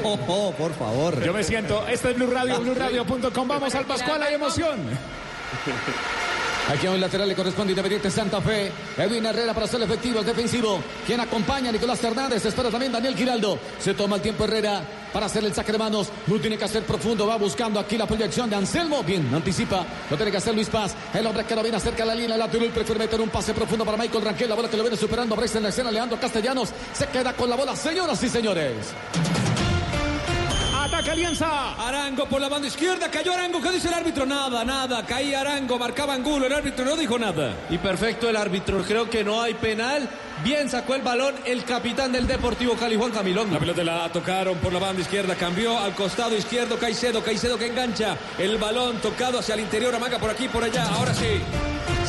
[0.53, 1.23] por favor.
[1.25, 1.87] Yo me siento.
[1.87, 3.49] Esta es Blue Radio, BlueRadio.com.
[3.49, 4.79] Vamos al Pascual, hay emoción.
[6.69, 8.73] Aquí a un lateral le corresponde Independiente Santa Fe.
[8.97, 10.81] Edwin Herrera para hacer efectivo el defensivo.
[11.07, 12.45] Quien acompaña Nicolás Hernández.
[12.45, 13.59] Espera también Daniel Giraldo.
[13.79, 16.09] Se toma el tiempo Herrera para hacer el saque de manos.
[16.27, 17.25] Lo tiene que hacer profundo.
[17.25, 19.05] Va buscando aquí la proyección de Anselmo.
[19.05, 19.87] Bien, anticipa.
[20.11, 20.97] Lo tiene que hacer Luis Paz.
[21.15, 22.71] El hombre que lo viene acerca a la línea lateral.
[22.71, 24.49] Prefiere meter un pase profundo para Michael Rangel.
[24.49, 25.35] La bola que lo viene superando.
[25.37, 26.71] Aparece en la escena Leandro Castellanos.
[26.93, 28.75] Se queda con la bola, señoras y señores.
[30.97, 31.75] Ataca Alianza.
[31.75, 33.61] Arango por la banda izquierda, cayó Arango.
[33.61, 34.25] ¿Qué dice el árbitro?
[34.25, 35.05] Nada, nada.
[35.05, 36.47] Caía Arango, marcaba Angulo.
[36.47, 37.55] El árbitro no dijo nada.
[37.69, 38.83] Y perfecto el árbitro.
[38.83, 40.09] Creo que no hay penal.
[40.43, 43.53] Bien sacó el balón el capitán del Deportivo Cali, Juan Camilón.
[43.53, 47.67] La pelota la tocaron por la banda izquierda, cambió al costado izquierdo Caicedo, Caicedo que
[47.67, 51.43] engancha el balón tocado hacia el interior, amaga por aquí, por allá, ahora sí.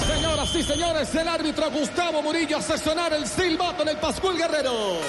[0.08, 5.02] Señoras y señores, el árbitro Gustavo Murillo hace sonar el silbato en el Pascual Guerrero.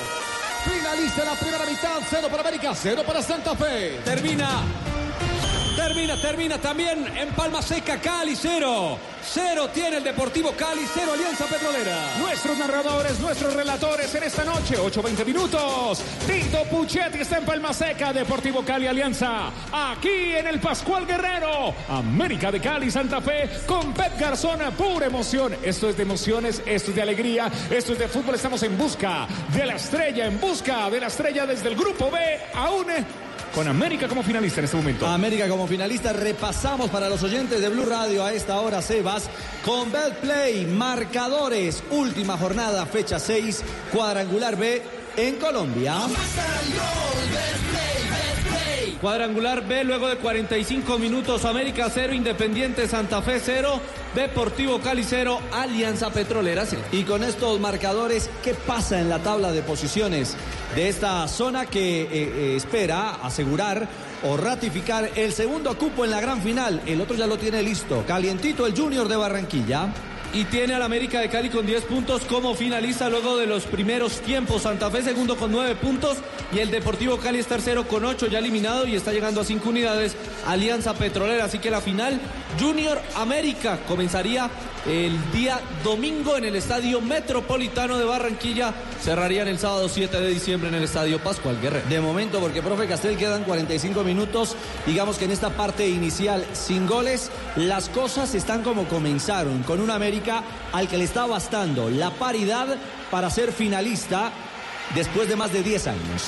[0.69, 4.01] Finaliza la primera mitad, cero para América, cero para Santa Fe.
[4.05, 4.63] Termina,
[5.79, 8.99] termina, termina también en Palma Seca, Cali cero.
[9.23, 12.17] Cero tiene el Deportivo Cali, cero Alianza Petrolera.
[12.19, 16.03] Nuestros narradores, nuestros relatores en esta noche, 8-20 minutos.
[16.27, 19.53] Tito Puchetti está en Palma Seca, Deportivo Cali Alianza.
[19.71, 25.55] Aquí en el Pascual Guerrero, América de Cali, Santa Fe, con Pep Garzón, pura emoción.
[25.63, 28.35] Esto es de emociones, esto es de alegría, esto es de fútbol.
[28.35, 32.19] Estamos en busca de la estrella, en busca de la estrella desde el grupo B,
[32.55, 32.87] aún
[33.59, 35.05] con América como finalista en este momento.
[35.05, 39.29] América como finalista, repasamos para los oyentes de Blue Radio a esta hora, Sebas,
[39.65, 44.81] con Betplay, marcadores, última jornada, fecha 6, cuadrangular B
[45.17, 45.97] en Colombia.
[49.01, 51.45] Cuadrangular B luego de 45 minutos.
[51.45, 53.81] América 0, Independiente Santa Fe 0,
[54.15, 56.83] Deportivo Cali 0, Alianza Petrolera 0.
[56.91, 60.37] Y con estos marcadores, ¿qué pasa en la tabla de posiciones
[60.75, 63.89] de esta zona que eh, eh, espera asegurar
[64.25, 66.83] o ratificar el segundo cupo en la gran final?
[66.85, 68.05] El otro ya lo tiene listo.
[68.05, 69.93] Calientito el Junior de Barranquilla.
[70.35, 74.21] Y tiene al América de Cali con 10 puntos como finalista luego de los primeros
[74.21, 74.63] tiempos.
[74.63, 76.19] Santa Fe segundo con 9 puntos
[76.55, 79.69] y el Deportivo Cali es tercero con 8 ya eliminado y está llegando a 5
[79.69, 80.17] unidades.
[80.47, 81.47] Alianza Petrolera.
[81.47, 82.21] Así que la final
[82.61, 84.51] Junior América comenzaría
[84.87, 88.75] el día domingo en el Estadio Metropolitano de Barranquilla.
[89.03, 91.89] Cerrarían el sábado 7 de diciembre en el Estadio Pascual Guerrero.
[91.89, 96.87] De momento, porque profe Castel quedan 45 minutos, digamos que en esta parte inicial sin
[96.87, 100.18] goles, las cosas están como comenzaron, con un América
[100.73, 102.77] al que le está bastando la paridad
[103.11, 104.33] para ser finalista
[104.95, 106.25] después de más de 10 años.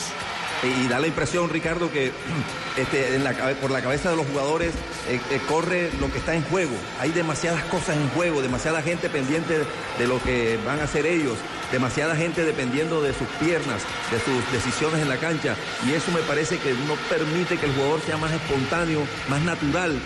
[0.62, 2.12] Y da la impresión, Ricardo, que
[2.76, 3.18] este,
[3.60, 4.74] por la cabeza de los jugadores
[5.08, 6.74] eh, eh, corre lo que está en juego.
[7.00, 9.58] Hay demasiadas cosas en juego, demasiada gente pendiente
[9.98, 11.38] de lo que van a hacer ellos,
[11.72, 15.56] demasiada gente dependiendo de sus piernas, de sus decisiones en la cancha.
[15.86, 19.98] Y eso me parece que no permite que el jugador sea más espontáneo, más natural.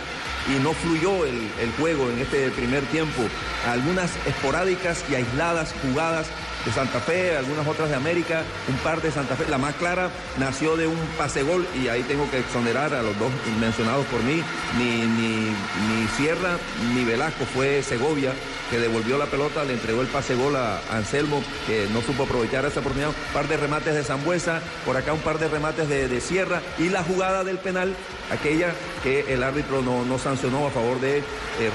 [0.49, 3.23] Y no fluyó el, el juego en este primer tiempo.
[3.67, 6.27] Algunas esporádicas y aisladas jugadas
[6.65, 9.45] de Santa Fe, algunas otras de América, un par de Santa Fe.
[9.49, 13.19] La más clara nació de un pase gol y ahí tengo que exonerar a los
[13.19, 14.43] dos mencionados por mí.
[14.79, 16.57] Ni, ni, ni Sierra
[16.95, 18.33] ni Velasco, fue Segovia
[18.71, 22.65] que devolvió la pelota, le entregó el pase gol a Anselmo, que no supo aprovechar
[22.65, 23.11] esa oportunidad.
[23.11, 26.89] Un par de remates de Zambuesa, por acá un par de remates de, Sierra y
[26.89, 27.95] la jugada del penal,
[28.31, 28.73] aquella
[29.03, 31.23] que el árbitro no, no sancionó a favor de eh,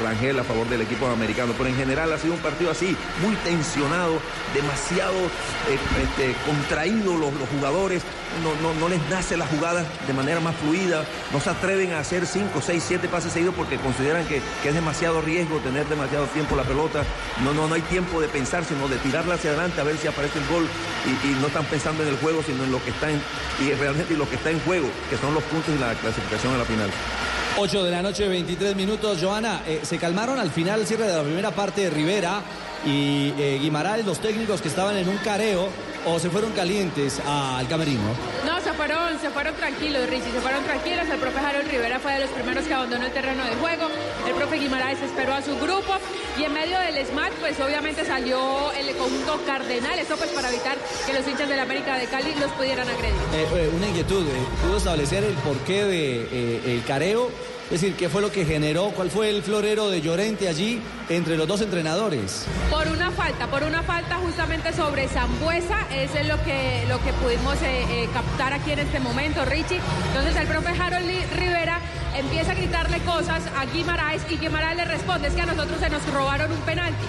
[0.02, 1.54] Rangel, a favor del equipo americano.
[1.58, 4.19] Pero en general ha sido un partido así, muy tensionado,
[4.54, 8.02] demasiado demasiado eh, este, contraídos los, jugadores,
[8.44, 12.00] no, no, no les nace la jugada de manera más fluida, no se atreven a
[12.00, 16.26] hacer 5, 6, 7 pases seguidos porque consideran que, que es demasiado riesgo tener demasiado
[16.28, 17.04] tiempo la pelota.
[17.44, 20.08] No, no, no hay tiempo de pensar, sino de tirarla hacia adelante a ver si
[20.08, 20.68] aparece el gol
[21.06, 23.22] y, y no están pensando en el juego, sino en lo que está en,
[23.62, 26.58] y realmente lo que está en juego, que son los puntos y la clasificación a
[26.58, 26.89] la final.
[27.58, 29.20] 8 de la noche, 23 minutos.
[29.22, 32.42] Joana, eh, se calmaron al final, el cierre de la primera parte de Rivera
[32.86, 35.70] y eh, Guimaraes, los técnicos que estaban en un careo,
[36.06, 38.02] o se fueron calientes al camerino.
[38.46, 41.08] No, se fueron, se fueron tranquilos, Richie, se fueron tranquilos.
[41.12, 43.88] El profe Harold Rivera fue de los primeros que abandonó el terreno de juego.
[44.28, 45.94] El profe Guimaraes esperó a su grupo
[46.39, 50.00] y en medio del SMAT, pues obviamente salió el conjunto cardenal.
[50.00, 53.15] Esto pues para evitar que los hinchas de la América de Cali los pudieran agredir.
[53.34, 54.26] Eh, eh, una inquietud,
[54.63, 57.30] ¿pudo establecer el porqué del careo?
[57.70, 58.92] Es decir, ¿qué fue lo que generó?
[58.96, 62.48] ¿Cuál fue el florero de Llorente allí entre los dos entrenadores?
[62.68, 67.14] Por una falta, por una falta justamente sobre Zambuesa, eso es lo que, lo que
[67.14, 69.80] pudimos eh, eh, captar aquí en este momento, Richie.
[70.08, 71.80] Entonces el profe Harold Rivera
[72.18, 75.92] empieza a gritarle cosas a Guimaraes y Guimaraes le responde, es que a nosotros se
[75.92, 77.06] nos robaron un penalti.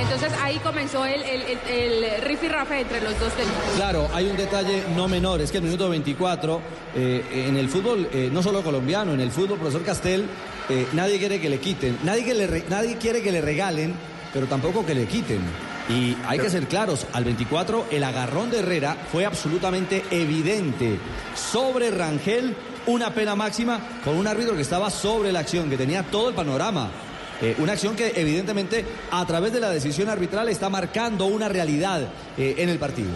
[0.00, 3.62] Entonces ahí comenzó el, el, el rifirrafe entre los dos técnicos.
[3.76, 6.60] Claro, hay un detalle no menor, es que el minuto 24,
[6.94, 10.26] eh, en el fútbol, eh, no solo colombiano, en el fútbol, profesor Castel,
[10.68, 13.94] eh, nadie quiere que le quiten, nadie, nadie quiere que le regalen,
[14.32, 15.40] pero tampoco que le quiten.
[15.88, 20.98] Y hay que ser claros, al 24 el agarrón de Herrera fue absolutamente evidente.
[21.34, 22.54] Sobre Rangel,
[22.86, 26.34] una pena máxima con un árbitro que estaba sobre la acción, que tenía todo el
[26.34, 26.90] panorama.
[27.40, 32.02] Eh, una acción que evidentemente a través de la decisión arbitral está marcando una realidad
[32.36, 33.10] eh, en el partido.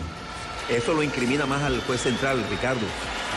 [0.68, 2.86] Eso lo incrimina más al juez central, Ricardo.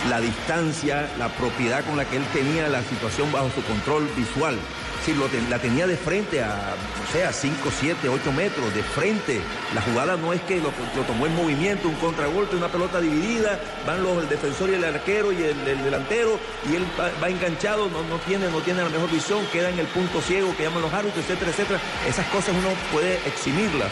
[0.10, 4.56] La distancia, la propiedad con la que él tenía la situación bajo su control visual.
[5.04, 8.74] Sí, lo te- la tenía de frente a, no sé, a 5, 7, 8 metros,
[8.74, 9.40] de frente.
[9.74, 10.72] La jugada no es que lo,
[11.06, 15.32] tomó en movimiento, un contragolpe, una pelota dividida, van los, el defensor y el arquero
[15.32, 16.40] y el, el delantero,
[16.72, 19.78] y él va, va enganchado, no, no, tiene, no tiene la mejor visión, queda en
[19.80, 21.80] el punto ciego que llaman los árbitros, etcétera, etcétera.
[22.08, 23.90] Esas cosas uno puede eximirlas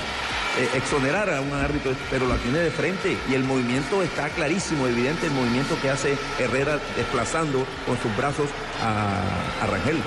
[0.58, 4.88] eh, exonerar a un árbitro, pero la tiene de frente y el movimiento está clarísimo,
[4.88, 8.50] evidente el movimiento que hace Herrera desplazando con sus brazos
[8.82, 9.98] a, a Rangel.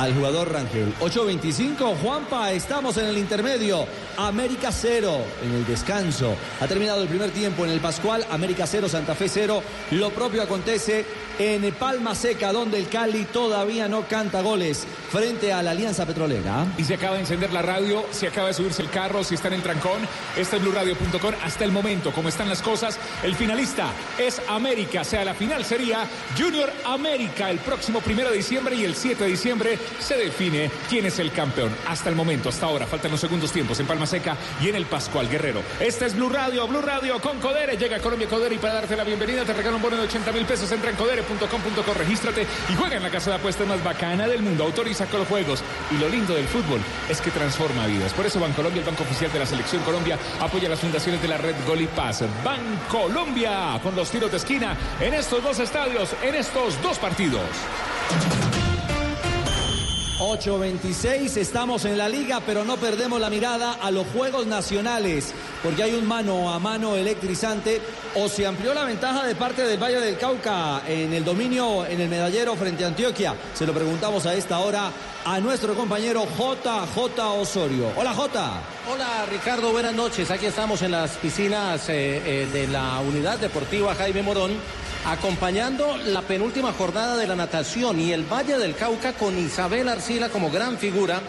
[0.00, 0.94] Al jugador Rangel.
[0.98, 3.86] 8.25, Juanpa, estamos en el intermedio.
[4.16, 6.34] América 0 en el descanso.
[6.58, 9.62] Ha terminado el primer tiempo en el Pascual, América 0, Santa Fe 0.
[9.90, 11.04] Lo propio acontece
[11.38, 16.66] en Palma Seca, donde el Cali todavía no canta goles frente a la Alianza Petrolera.
[16.76, 19.48] Y se acaba de encender la radio, se acaba de subirse el carro, si está
[19.48, 20.00] en el trancón,
[20.36, 21.34] este es BluRadio.com.
[21.42, 25.00] Hasta el momento, como están las cosas, el finalista es América.
[25.00, 26.06] O sea, la final sería
[26.38, 31.06] Junior América el próximo primero de diciembre y el 7 de diciembre se define quién
[31.06, 31.74] es el campeón.
[31.86, 34.86] Hasta el momento, hasta ahora, faltan los segundos tiempos en Palma Seca y en el
[34.86, 35.62] Pascual Guerrero.
[35.80, 37.76] Este es Blue Radio, Blue Radio con Codere.
[37.76, 40.44] Llega Colombia Codere y para darte la bienvenida te regalo un bono de 80 mil
[40.44, 40.70] pesos.
[40.72, 44.64] Entra en codere.com.co, regístrate y juega en la casa de apuestas más bacana del mundo.
[44.64, 45.62] Autoriza con los juegos.
[45.90, 48.12] Y lo lindo del fútbol es que transforma vidas.
[48.12, 51.38] Por eso Bancolombia, el banco oficial de la Selección Colombia, apoya las fundaciones de la
[51.38, 52.24] red Gol y Paz.
[52.44, 57.42] Bancolombia, con los tiros de esquina en estos dos estadios, en estos dos partidos.
[60.20, 65.82] 8.26, estamos en la liga, pero no perdemos la mirada a los Juegos Nacionales, porque
[65.82, 67.80] hay un mano a mano electrizante,
[68.14, 72.02] o se amplió la ventaja de parte del Valle del Cauca en el dominio en
[72.02, 73.34] el medallero frente a Antioquia.
[73.54, 74.92] Se lo preguntamos a esta hora
[75.24, 77.90] a nuestro compañero JJ Osorio.
[77.96, 78.60] Hola J.
[78.92, 80.30] Hola Ricardo, buenas noches.
[80.30, 84.50] Aquí estamos en las piscinas eh, eh, de la Unidad Deportiva Jaime Morón,
[85.06, 90.28] acompañando la penúltima jornada de la natación y el Valle del Cauca con Isabel Arcila
[90.28, 91.20] como gran figura.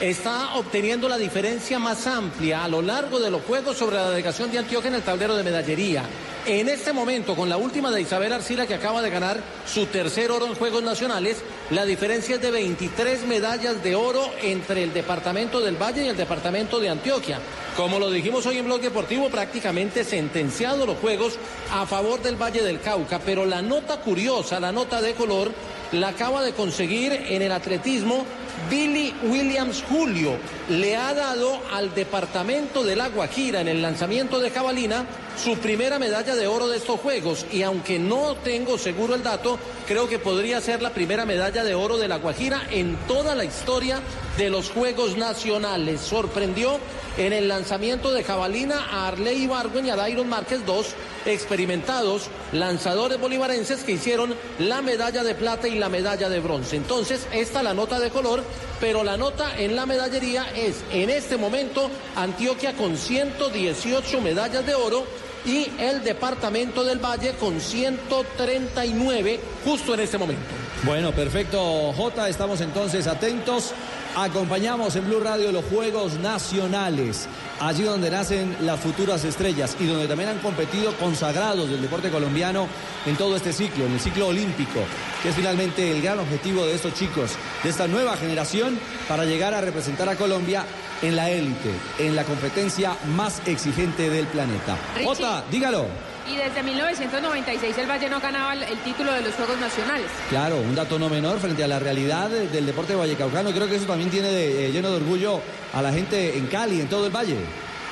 [0.00, 4.52] Está obteniendo la diferencia más amplia a lo largo de los Juegos sobre la delegación
[4.52, 6.04] de Antioquia en el tablero de medallería.
[6.44, 10.30] En este momento, con la última de Isabel Arcila, que acaba de ganar su tercer
[10.30, 11.38] oro en Juegos Nacionales,
[11.70, 16.16] la diferencia es de 23 medallas de oro entre el departamento del Valle y el
[16.16, 17.40] departamento de Antioquia.
[17.74, 21.38] Como lo dijimos hoy en Blog Deportivo, prácticamente sentenciado los Juegos
[21.72, 23.18] a favor del Valle del Cauca.
[23.18, 25.50] Pero la nota curiosa, la nota de color,
[25.92, 28.26] la acaba de conseguir en el atletismo
[28.70, 30.36] Billy Williams Julio.
[30.68, 35.98] Le ha dado al departamento de La Guajira en el lanzamiento de jabalina su primera
[35.98, 37.46] medalla de oro de estos Juegos.
[37.52, 41.74] Y aunque no tengo seguro el dato, creo que podría ser la primera medalla de
[41.74, 44.00] oro de La Guajira en toda la historia
[44.36, 46.00] de los Juegos Nacionales.
[46.00, 46.78] Sorprendió
[47.16, 53.18] en el lanzamiento de jabalina a Arley Ibargüen y a Dairon Márquez, dos experimentados lanzadores
[53.18, 56.76] bolivarenses que hicieron la medalla de plata y la medalla de bronce.
[56.76, 58.44] Entonces, esta la nota de color,
[58.80, 64.74] pero la nota en la medallería es en este momento Antioquia con 118 medallas de
[64.74, 65.04] oro
[65.44, 70.44] y el departamento del Valle con 139 justo en este momento.
[70.82, 72.28] Bueno, perfecto, J.
[72.28, 73.72] Estamos entonces atentos.
[74.18, 77.28] Acompañamos en Blue Radio los Juegos Nacionales,
[77.60, 82.66] allí donde nacen las futuras estrellas y donde también han competido consagrados del deporte colombiano
[83.04, 84.80] en todo este ciclo, en el ciclo olímpico,
[85.22, 89.52] que es finalmente el gran objetivo de estos chicos, de esta nueva generación, para llegar
[89.52, 90.64] a representar a Colombia
[91.02, 94.78] en la élite, en la competencia más exigente del planeta.
[94.96, 95.26] Richie.
[95.50, 96.05] Dígalo.
[96.28, 100.06] Y desde 1996 el Valle no ganaba el, el título de los Juegos Nacionales.
[100.28, 103.52] Claro, un dato no menor frente a la realidad de- del deporte vallecaucano.
[103.52, 105.40] Creo que eso también tiene de, eh, lleno de orgullo
[105.72, 107.36] a la gente en Cali, en todo el valle.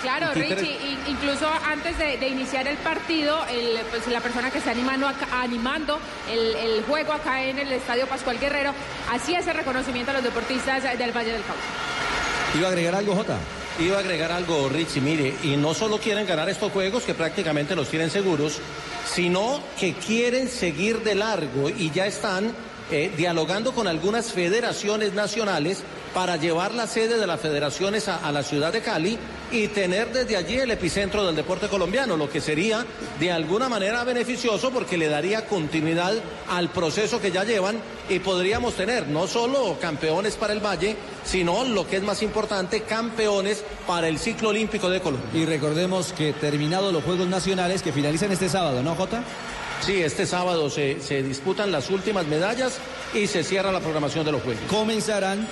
[0.02, 4.58] Claro, Richie, in- incluso antes de, de iniciar el partido, el, pues, la persona que
[4.58, 5.98] está animando, animando
[6.30, 8.72] el, el juego acá en el Estadio Pascual Guerrero
[9.10, 11.62] hacía ese reconocimiento a los deportistas del Valle del Cauca.
[12.58, 13.38] ¿Iba a agregar algo, Jota?
[13.80, 17.74] Iba a agregar algo, Richie, mire, y no solo quieren ganar estos juegos, que prácticamente
[17.74, 18.60] los tienen seguros,
[19.04, 22.52] sino que quieren seguir de largo y ya están
[22.92, 25.82] eh, dialogando con algunas federaciones nacionales
[26.14, 29.18] para llevar la sede de las federaciones a, la ciudad de Cali
[29.50, 32.86] y tener desde allí el epicentro del deporte colombiano, lo que sería
[33.18, 36.14] de alguna manera beneficioso porque le daría continuidad
[36.48, 41.64] al proceso que ya llevan y podríamos tener no solo campeones para el Valle, sino
[41.64, 45.28] lo que es más importante, campeones para el ciclo olímpico de Colombia.
[45.34, 49.24] Y recordemos que terminados los Juegos Nacionales que finalizan este sábado, ¿no, Jota?
[49.84, 52.78] Sí, este sábado se, se disputan las últimas medallas
[53.12, 54.62] y se cierra la programación de los Juegos.
[54.70, 55.46] Comenzarán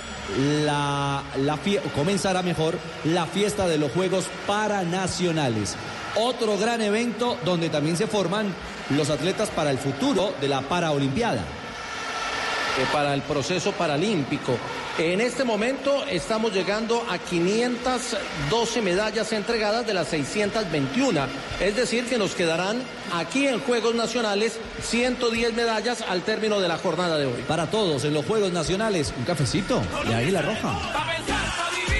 [0.65, 5.75] la, la fie- comenzará mejor la fiesta de los Juegos Paranacionales.
[6.15, 8.53] Otro gran evento donde también se forman
[8.89, 11.41] los atletas para el futuro de la Paraolimpiada.
[11.41, 14.57] eh, para el proceso paralímpico.
[14.99, 21.19] En este momento estamos llegando a 512 medallas entregadas de las 621.
[21.59, 22.79] Es decir, que nos quedarán
[23.11, 27.41] aquí en Juegos Nacionales 110 medallas al término de la jornada de hoy.
[27.47, 30.79] Para todos en los Juegos Nacionales, un cafecito de Águila Roja.
[30.93, 31.93] Pa' pensar, pa' vivir.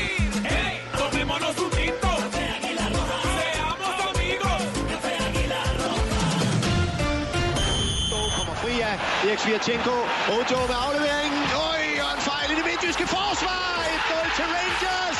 [14.35, 15.19] Til Rangers.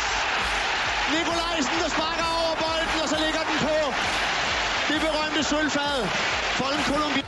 [1.15, 3.77] Nikolajsen, der sparker over bolden, og så ligger den på
[4.89, 5.97] det berømte sølvfad
[6.57, 7.22] for en.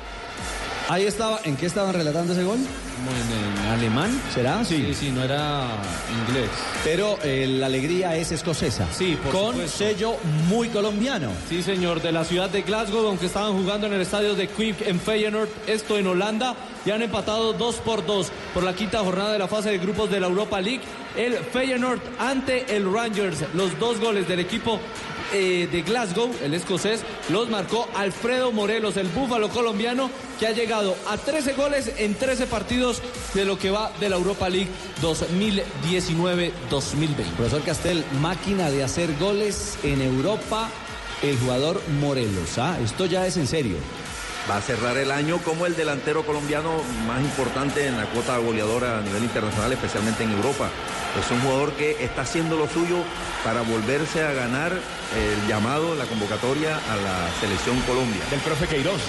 [0.87, 2.59] Ahí estaba, ¿en qué estaban relatando ese gol?
[2.59, 4.19] en alemán.
[4.33, 4.63] ¿Será?
[4.65, 4.77] Sí.
[4.87, 5.67] Sí, sí, no era
[6.27, 6.49] inglés.
[6.83, 8.87] Pero eh, la alegría es escocesa.
[8.91, 9.77] Sí, por Con supuesto.
[9.77, 10.15] sello
[10.47, 11.29] muy colombiano.
[11.49, 14.87] Sí, señor, de la ciudad de Glasgow, aunque estaban jugando en el estadio de Quick
[14.87, 19.33] en Feyenoord, esto en Holanda, y han empatado 2 por 2 por la quinta jornada
[19.33, 20.81] de la fase de grupos de la Europa League.
[21.15, 24.79] El Feyenoord ante el Rangers, los dos goles del equipo
[25.33, 30.09] eh, de Glasgow, el escocés, los marcó Alfredo Morelos, el búfalo colombiano,
[30.39, 33.01] que ha llegado a 13 goles en 13 partidos
[33.33, 34.69] de lo que va de la Europa League
[35.01, 36.51] 2019-2020.
[37.37, 40.69] Profesor Castel, máquina de hacer goles en Europa,
[41.21, 42.57] el jugador Morelos.
[42.57, 42.77] ¿ah?
[42.83, 43.77] Esto ya es en serio.
[44.49, 46.69] Va a cerrar el año como el delantero colombiano
[47.07, 50.69] más importante en la cuota goleadora a nivel internacional, especialmente en Europa.
[51.19, 52.97] Es un jugador que está haciendo lo suyo
[53.43, 58.21] para volverse a ganar el llamado, la convocatoria a la selección Colombia.
[58.29, 59.01] Del profe Queiroz.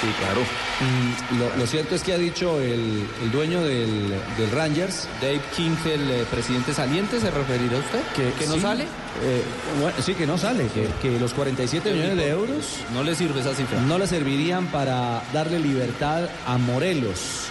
[0.00, 0.40] Sí, claro.
[0.80, 5.08] Mm, lo, lo cierto es que ha dicho el, el dueño del, del Rangers.
[5.20, 8.02] Dave King, el eh, presidente saliente, ¿se referirá a usted?
[8.16, 8.82] ¿Que, que no sí, sale?
[9.22, 9.42] eh,
[9.80, 13.40] bueno, sí, que no sale, que, que los 47 millones de euros No le sirve
[13.40, 13.80] esa cifra.
[13.80, 17.46] no le servirían para darle libertad a Morelos.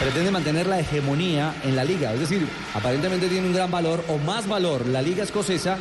[0.00, 4.16] Pretende mantener la hegemonía en la liga, es decir, aparentemente tiene un gran valor o
[4.18, 5.76] más valor la liga escocesa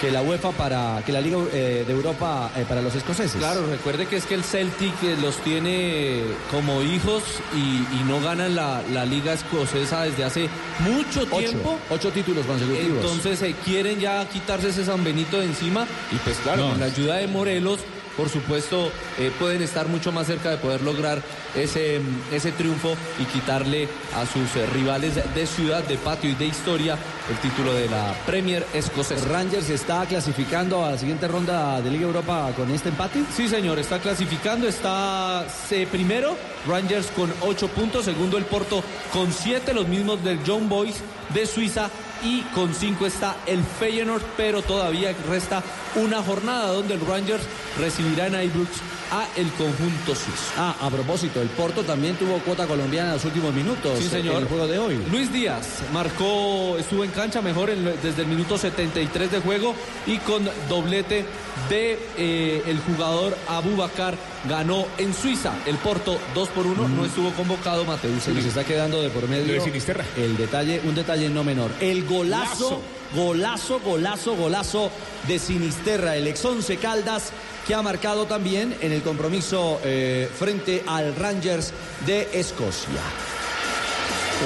[0.00, 3.36] que la UEFA para que la liga eh, de Europa eh, para los escoceses.
[3.38, 7.22] Claro, recuerde que es que el Celtic eh, los tiene como hijos
[7.54, 7.58] y,
[8.00, 10.48] y no ganan la, la liga escocesa desde hace
[10.80, 11.78] mucho Ocho, tiempo.
[11.90, 13.04] ocho títulos consecutivos.
[13.04, 16.70] Entonces eh, quieren ya quitarse ese San Benito de encima y pues claro, No.
[16.70, 17.78] con la ayuda de Morelos,
[18.16, 21.22] por supuesto, eh, pueden estar mucho más cerca de poder lograr
[21.54, 22.00] ese,
[22.32, 26.96] ese triunfo y quitarle a sus eh, rivales de ciudad, de patio y de historia
[27.30, 29.26] el título de la Premier escocesa.
[29.28, 33.22] Rangers está clasificando a la siguiente ronda de Liga Europa con este empate.
[33.34, 39.32] Sí, señor, está clasificando, está eh, primero Rangers con 8 puntos, segundo el Porto con
[39.32, 40.96] 7, los mismos del John Boys
[41.32, 41.90] de Suiza
[42.22, 45.62] y con cinco está el Feyenoord, pero todavía resta
[45.96, 47.44] una jornada donde el Rangers
[47.78, 48.80] recibirá en Ibrox
[49.12, 50.52] a el conjunto suizo.
[50.56, 54.36] Ah, a propósito, el Porto también tuvo cuota colombiana en los últimos minutos Sí, señor.
[54.36, 54.98] en el juego de hoy.
[55.10, 59.74] Luis Díaz marcó, estuvo en cancha mejor en- desde el minuto 73 de juego
[60.06, 61.24] y con doblete
[61.68, 64.16] de eh, el jugador Abubakar
[64.48, 65.52] ganó en Suiza.
[65.66, 68.22] El Porto 2 por 1 no estuvo convocado Mateus.
[68.24, 70.04] Se nos está quedando de por medio de Sinisterra.
[70.16, 71.70] el detalle, un detalle no menor.
[71.80, 72.80] El golazo,
[73.14, 74.90] golazo, golazo, golazo
[75.28, 77.30] de Sinisterra, el ex once Caldas,
[77.66, 81.72] que ha marcado también en el compromiso eh, frente al Rangers
[82.06, 83.02] de Escocia.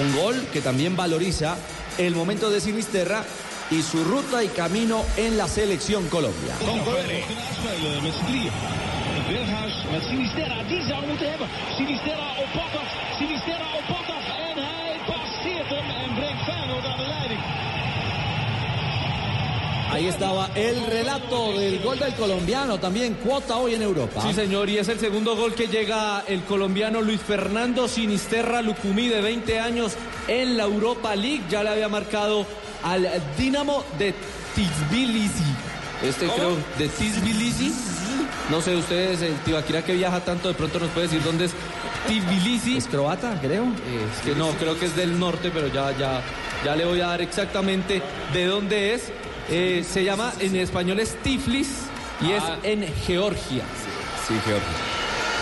[0.00, 1.56] Un gol que también valoriza
[1.98, 3.24] el momento de Sinisterra
[3.70, 6.54] y su ruta y camino en la selección Colombia.
[9.90, 10.64] met Sinisterra,
[19.96, 24.20] Ahí estaba el relato del gol del colombiano, también cuota hoy en Europa.
[24.20, 29.08] Sí, señor, y es el segundo gol que llega el colombiano Luis Fernando Sinisterra Lucumí,
[29.08, 29.96] de 20 años,
[30.28, 31.44] en la Europa League.
[31.48, 32.44] Ya le había marcado
[32.82, 34.14] al Dinamo de
[34.54, 35.44] Tbilisi.
[36.04, 37.72] Este creo, de Tbilisi.
[38.50, 41.52] No sé, ustedes, el Tibaquira que viaja tanto, de pronto nos puede decir dónde es
[42.06, 42.76] Tbilisi.
[42.76, 43.64] ¿Es croata, creo?
[43.64, 46.20] Es que no, creo que es del norte, pero ya, ya,
[46.66, 48.02] ya le voy a dar exactamente
[48.34, 49.10] de dónde es.
[49.48, 51.82] Eh, se llama, en español es Tiflis
[52.20, 53.64] y es en Georgia.
[54.26, 54.68] Sí, Georgia.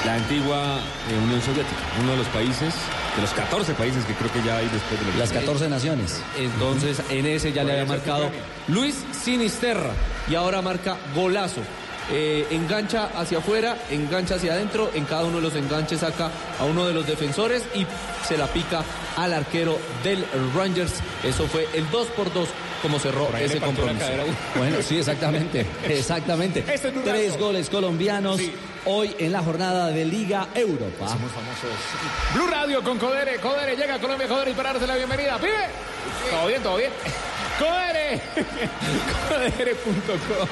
[0.04, 0.78] La antigua
[1.10, 2.74] eh, Unión Soviética, uno de los países,
[3.16, 6.20] de los 14 países que creo que ya hay después de la Las 14 naciones.
[6.36, 8.30] Entonces, en ese ya le había marcado
[8.68, 9.92] Luis Sinisterra
[10.28, 11.62] y ahora marca golazo.
[12.10, 16.64] Eh, engancha hacia afuera, engancha hacia adentro, en cada uno de los enganches saca a
[16.64, 17.86] uno de los defensores y
[18.26, 18.84] se la pica
[19.16, 20.24] al arquero del
[20.54, 20.92] Rangers.
[21.22, 22.48] Eso fue el 2 por 2
[22.82, 24.04] como cerró ese compromiso.
[24.56, 25.66] Bueno, sí, exactamente.
[25.88, 26.60] Exactamente.
[26.60, 28.38] Este es Blue Tres goles colombianos
[28.84, 31.16] hoy en la jornada de Liga Europa.
[32.34, 33.38] Blue Radio con Codere.
[33.38, 35.38] Codere llega a Colombia, Codere y para darse la bienvenida.
[35.38, 35.70] ¡Pibe!
[36.30, 36.90] Todo bien, todo bien.
[37.58, 38.20] Codere.
[39.28, 40.48] Codere.com.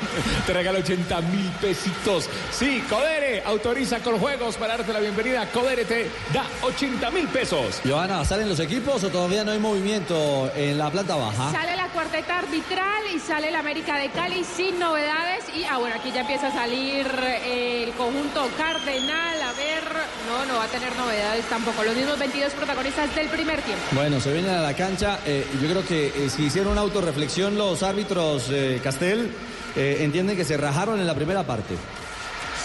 [0.46, 2.28] Te regala 80 mil pesitos.
[2.50, 5.46] Sí, Codere autoriza con juegos para darte la bienvenida.
[5.50, 7.80] Codere te da 80 mil pesos.
[7.84, 11.50] Johanna, ¿salen los equipos o todavía no hay movimiento en la planta baja?
[11.50, 15.44] Sale la cuarteta arbitral y sale el América de Cali sin novedades.
[15.54, 19.41] Y ah, bueno, aquí ya empieza a salir eh, el conjunto Cardenal.
[20.28, 21.82] No, no va a tener novedades tampoco.
[21.82, 23.82] Los mismos 22 protagonistas del primer tiempo.
[23.92, 25.18] Bueno, se vienen a la cancha.
[25.26, 29.30] eh, yo creo que eh, si hicieron una autorreflexión los árbitros eh, Castel,
[29.76, 31.74] eh, entienden que se rajaron en la primera parte.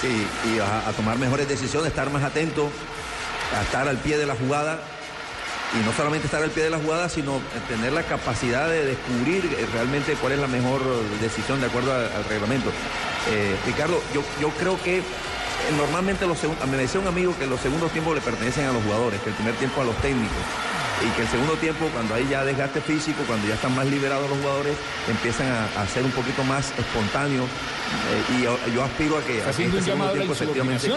[0.01, 0.07] Sí,
[0.53, 2.69] y a, a tomar mejores decisiones, estar más atento,
[3.57, 4.79] a estar al pie de la jugada.
[5.73, 9.43] Y no solamente estar al pie de la jugada, sino tener la capacidad de descubrir
[9.73, 10.81] realmente cuál es la mejor
[11.19, 12.69] decisión de acuerdo al, al reglamento.
[13.31, 15.01] Eh, Ricardo, yo, yo creo que
[15.77, 16.37] normalmente los
[16.69, 19.35] me decía un amigo que los segundos tiempos le pertenecen a los jugadores, que el
[19.35, 20.37] primer tiempo a los técnicos.
[21.05, 24.27] Y que el segundo tiempo, cuando hay ya desgaste físico, cuando ya están más liberados
[24.29, 24.75] los jugadores,
[25.07, 27.45] empiezan a, a ser un poquito más espontáneos.
[27.45, 30.09] Eh, y yo, yo aspiro a que, a ¿Está que haciendo un este segundo llamado
[30.09, 30.91] a la tiempo efectivamente-?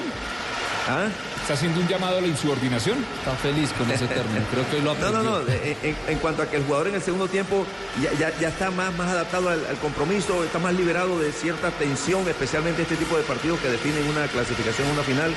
[0.91, 1.09] ¿Ah?
[1.41, 2.99] ¿Está haciendo un llamado a la insubordinación?
[3.18, 4.45] Está feliz con ese término.
[4.53, 5.22] Creo que hoy lo No, aprendió.
[5.22, 5.49] no, no.
[5.49, 7.64] En, en- en cuanto a que el jugador en el segundo tiempo
[8.03, 11.70] ya, ya- ya está más, más adaptado al, al compromiso, está más liberado de cierta
[11.70, 15.32] tensión, especialmente este tipo de partidos que definen una clasificación, una final,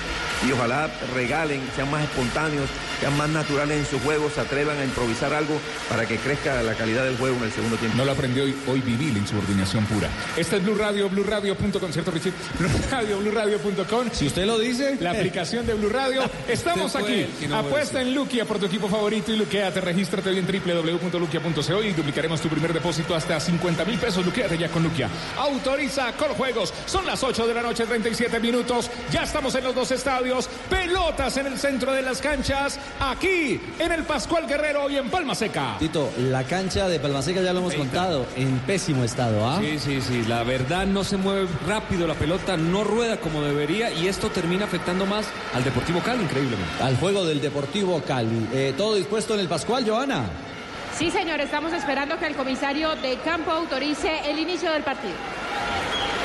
[0.47, 2.67] y ojalá regalen, sean más espontáneos,
[2.99, 6.73] sean más naturales en su juego, se atrevan a improvisar algo para que crezca la
[6.73, 7.95] calidad del juego en el segundo tiempo.
[7.97, 10.09] No lo aprendió hoy, hoy viví la insubordinación pura.
[10.35, 12.33] Este es Blue Radio, BlueRadio.com, ¿cierto, Richie?
[12.59, 14.09] Blue Radio, BlueRadio.com.
[14.11, 14.97] Si usted lo dice.
[14.99, 16.23] La aplicación de Blue Radio.
[16.47, 17.27] Estamos aquí.
[17.49, 19.81] no Apuesta en Luquia por tu equipo favorito y luqueate.
[19.81, 24.25] Regístrate hoy en www.luquia.co y duplicaremos tu primer depósito hasta 50 mil pesos.
[24.25, 25.09] Luqueate ya con Luquia.
[25.37, 26.73] Autoriza con juegos.
[26.85, 28.89] Son las 8 de la noche, 37 minutos.
[29.11, 30.49] Ya estamos en los dos estadios.
[30.69, 32.79] Pelotas en el centro de las canchas.
[33.01, 35.75] Aquí en el Pascual Guerrero y en Palma Seca.
[35.77, 39.59] Tito, la cancha de Palmaseca ya lo hemos contado, en pésimo estado, ¿ah?
[39.59, 40.23] Sí, sí, sí.
[40.27, 44.65] La verdad no se mueve rápido la pelota, no rueda como debería y esto termina
[44.65, 45.22] afectando más
[45.53, 46.81] al Deportivo Cali, increíblemente.
[46.81, 48.47] Al juego del Deportivo Cali.
[48.53, 50.23] Eh, ¿Todo dispuesto en el Pascual, Johanna?
[50.97, 55.13] Sí, señor, estamos esperando que el comisario de campo autorice el inicio del partido.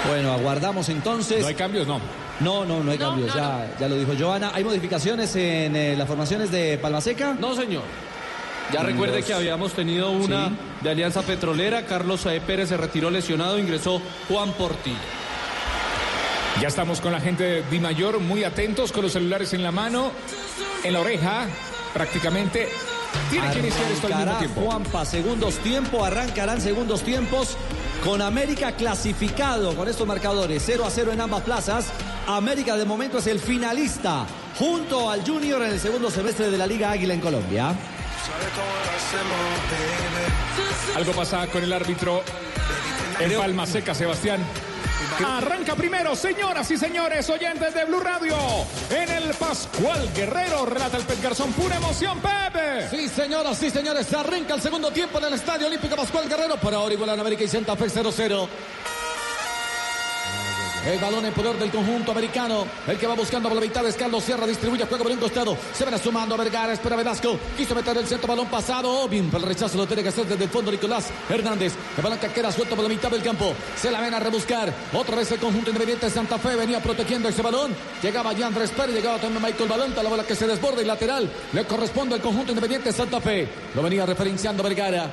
[0.09, 1.41] Bueno, aguardamos entonces.
[1.41, 2.01] No hay cambios, no.
[2.41, 4.53] No, no, no hay No, cambios, no, ya, ya lo dijo Johanna.
[4.55, 7.35] ¿Hay modificaciones en eh, las formaciones de Palmaseca?
[7.39, 7.83] No, señor.
[8.73, 10.55] Ya recuerde Los- que habíamos tenido una Sí.
[10.83, 11.83] de Alianza Petrolera.
[11.87, 14.97] Carlos Sae Pérez se retiró lesionado, ingresó Juan Portillo.
[16.61, 19.71] Ya estamos con la gente de Di Mayor, muy atentos, con los celulares en la
[19.71, 20.11] mano,
[20.83, 21.47] en la oreja,
[21.95, 22.69] prácticamente
[23.31, 24.61] Tiene que iniciar esto al mismo tiempo.
[24.63, 27.57] Juanpa, segundos tiempo, arrancarán segundos tiempos
[28.05, 31.87] con América clasificado con estos marcadores 0 a 0 en ambas plazas.
[32.27, 34.27] América de momento es el finalista
[34.59, 37.73] junto al Junior en el segundo semestre de la Liga Águila en Colombia.
[40.97, 42.25] Algo pasa con el árbitro
[43.21, 44.41] en Palma Seca, Sebastián.
[45.25, 48.37] Arranca primero, señoras y señores, oyentes de Blue Radio.
[48.91, 51.53] En el Pascual Guerrero, relata el Pet Garzón.
[51.53, 52.89] Pura emoción, Pepe.
[52.91, 54.07] Sí, señoras, sí, señores.
[54.07, 56.57] Se arranca el segundo tiempo en el Estadio Olímpico Pascual Guerrero.
[56.57, 58.49] Por ahora igualan América y Santa Fe 0-0.
[60.87, 62.67] El balón en poder del conjunto americano.
[62.87, 64.47] El que va buscando por la mitad es Carlos Sierra.
[64.47, 65.57] Distribuye juego por un costado.
[65.73, 66.73] Se van sumando a Vergara.
[66.73, 67.39] Espera Velasco.
[67.57, 68.89] Quiso meter el centro balón pasado.
[68.91, 71.75] Oh, bien, pero el rechazo lo tiene que hacer desde el fondo Nicolás Hernández.
[71.97, 73.55] El balón que queda suelto por la mitad del campo.
[73.77, 74.73] Se la ven a rebuscar.
[74.93, 77.75] Otra vez el conjunto independiente de Santa Fe venía protegiendo ese balón.
[78.03, 78.95] Llegaba ya Andrés Pérez.
[78.95, 80.03] Llegaba también Michael Balonta.
[80.03, 81.31] La bola que se desborda y lateral.
[81.53, 83.49] Le corresponde al conjunto independiente de Santa Fe.
[83.75, 85.11] Lo venía referenciando Vergara.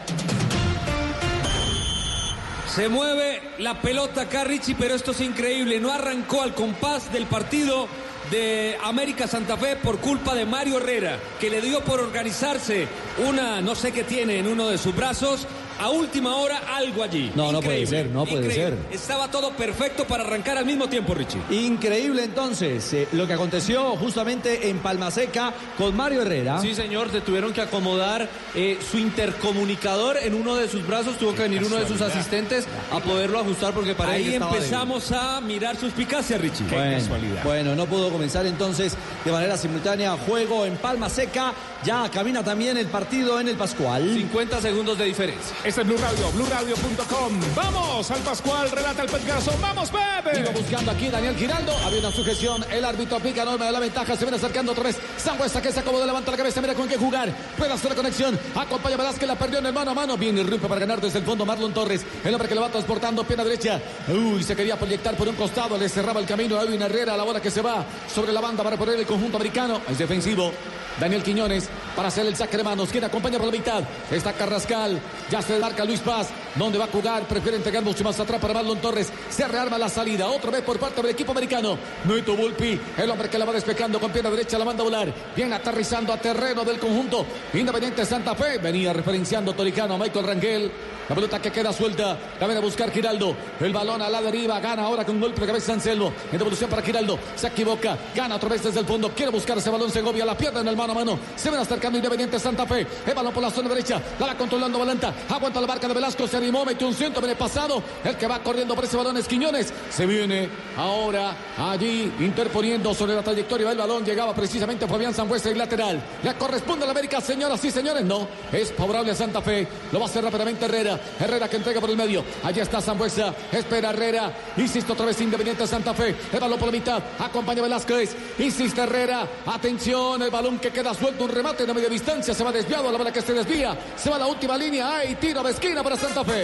[2.76, 5.80] Se mueve la pelota acá, Richie, pero esto es increíble.
[5.80, 7.88] No arrancó al compás del partido
[8.30, 12.90] de América Santa Fe por culpa de Mario Herrera, que le dio por organizarse
[13.26, 15.48] una, no sé qué tiene en uno de sus brazos.
[15.80, 17.32] A última hora, algo allí.
[17.36, 18.78] No, no puede ser, no puede increíble.
[18.90, 18.96] ser.
[18.96, 21.42] Estaba todo perfecto para arrancar al mismo tiempo, Richie.
[21.50, 26.60] Increíble entonces eh, lo que aconteció justamente en Palma Seca con Mario Herrera.
[26.62, 31.18] Sí, señor, se tuvieron que acomodar eh, su intercomunicador en uno de sus brazos.
[31.18, 35.42] Tuvo que venir uno de sus asistentes a poderlo ajustar porque para Ahí empezamos a
[35.42, 36.66] mirar suspicacia, Richie.
[36.70, 41.54] Bueno, bueno, no pudo comenzar entonces de manera simultánea juego en Palma Seca.
[41.84, 44.04] Ya camina también el partido en el Pascual.
[44.14, 45.56] 50 segundos de diferencia.
[45.66, 47.40] Este es Blue Radio, BlueRadio.com.
[47.56, 49.60] Vamos al Pascual, relata el Pet Garzón.
[49.60, 50.40] Vamos, Pepe.
[50.40, 51.76] Iba buscando aquí Daniel Giraldo.
[51.84, 52.64] Había una sujeción.
[52.70, 54.16] El árbitro pica enorme de la ventaja.
[54.16, 54.98] Se viene acercando otra vez.
[55.18, 56.62] Sangüesa que se acomoda, levanta la cabeza.
[56.62, 57.34] Mira con qué jugar.
[57.58, 58.40] Puede hacer la conexión.
[58.56, 59.28] Acompaña Velázquez.
[59.28, 60.16] La perdió en el mano a mano.
[60.18, 62.06] Viene y rompe para ganar desde el fondo Marlon Torres.
[62.24, 63.24] El hombre que lo va transportando.
[63.24, 63.82] Pierna derecha.
[64.08, 65.80] Uy, se quería proyectar por un costado.
[65.80, 67.18] Le cerraba el camino a Edwin Herrera.
[67.18, 69.82] La bola que se va sobre la banda para poner el conjunto americano.
[69.90, 70.52] Es defensivo.
[71.00, 72.90] Daniel Quiñones para hacer el saque de manos.
[72.90, 73.84] Quien acompaña por la mitad.
[74.12, 75.00] Está Carrascal.
[75.32, 76.28] Ya se marca Luis Paz.
[76.56, 77.28] ¿Dónde va a jugar?
[77.28, 79.12] Prefiere entregar mucho más atrás para Marlon Torres.
[79.30, 80.28] Se rearma la salida.
[80.28, 81.78] Otra vez por parte del equipo americano.
[82.06, 82.80] Noito Volpi.
[82.98, 84.58] El hombre que la va despejando con pierna derecha.
[84.58, 85.14] La manda a volar.
[85.36, 87.26] Viene aterrizando a terreno del conjunto.
[87.54, 88.58] Independiente Santa Fe.
[88.58, 90.72] Venía referenciando Toricano a Michael Rangel.
[91.10, 92.18] La pelota que queda suelta.
[92.40, 93.36] La viene a buscar Giraldo.
[93.60, 94.60] El balón a la deriva.
[94.62, 96.14] Gana ahora con golpe de cabeza Anselmo.
[96.32, 97.20] En devolución para Giraldo.
[97.36, 97.98] Se equivoca.
[98.16, 99.10] Gana otra vez desde el fondo.
[99.10, 100.24] Quiere buscar ese balón Segovia.
[100.24, 101.20] La pierde en el mano a mano.
[101.36, 102.88] Se ven acercando Independiente Santa Fe.
[103.06, 104.02] El balón por la zona derecha.
[104.18, 105.14] La va controlando Valenta.
[105.30, 106.28] Aguanta la barca de Velasco.
[106.28, 106.66] Se animó.
[106.66, 107.22] Metió un centro.
[107.22, 107.82] Viene pasado.
[108.04, 109.74] El que va corriendo por ese balón es Quiñones.
[109.90, 114.06] Se viene ahora allí interponiendo sobre la trayectoria del balón.
[114.06, 116.02] Llegaba precisamente Fabián Zambuesa y lateral.
[116.24, 118.04] Le corresponde a la América, señoras y señores.
[118.04, 118.28] No.
[118.52, 119.68] Es favorable a Santa Fe.
[119.92, 121.00] Lo va a hacer rápidamente Herrera.
[121.20, 122.24] Herrera que entrega por el medio.
[122.44, 123.34] Allí está Zambuesa.
[123.52, 124.32] Espera Herrera.
[124.58, 126.16] Insiste otra vez Independiente Santa Fe.
[126.32, 127.04] El balón por la mitad.
[127.20, 128.16] Acompaña Velázquez.
[128.40, 129.28] Insiste Herrera.
[129.46, 130.22] Atención.
[130.22, 131.24] El balón que queda suelto.
[131.24, 132.34] Un remate de media distancia.
[132.34, 132.92] Se va desviado.
[132.92, 133.78] La bola que se desvía.
[133.96, 134.98] Se va a la última línea.
[134.98, 136.35] Hay tiro de esquina para Santa Fe.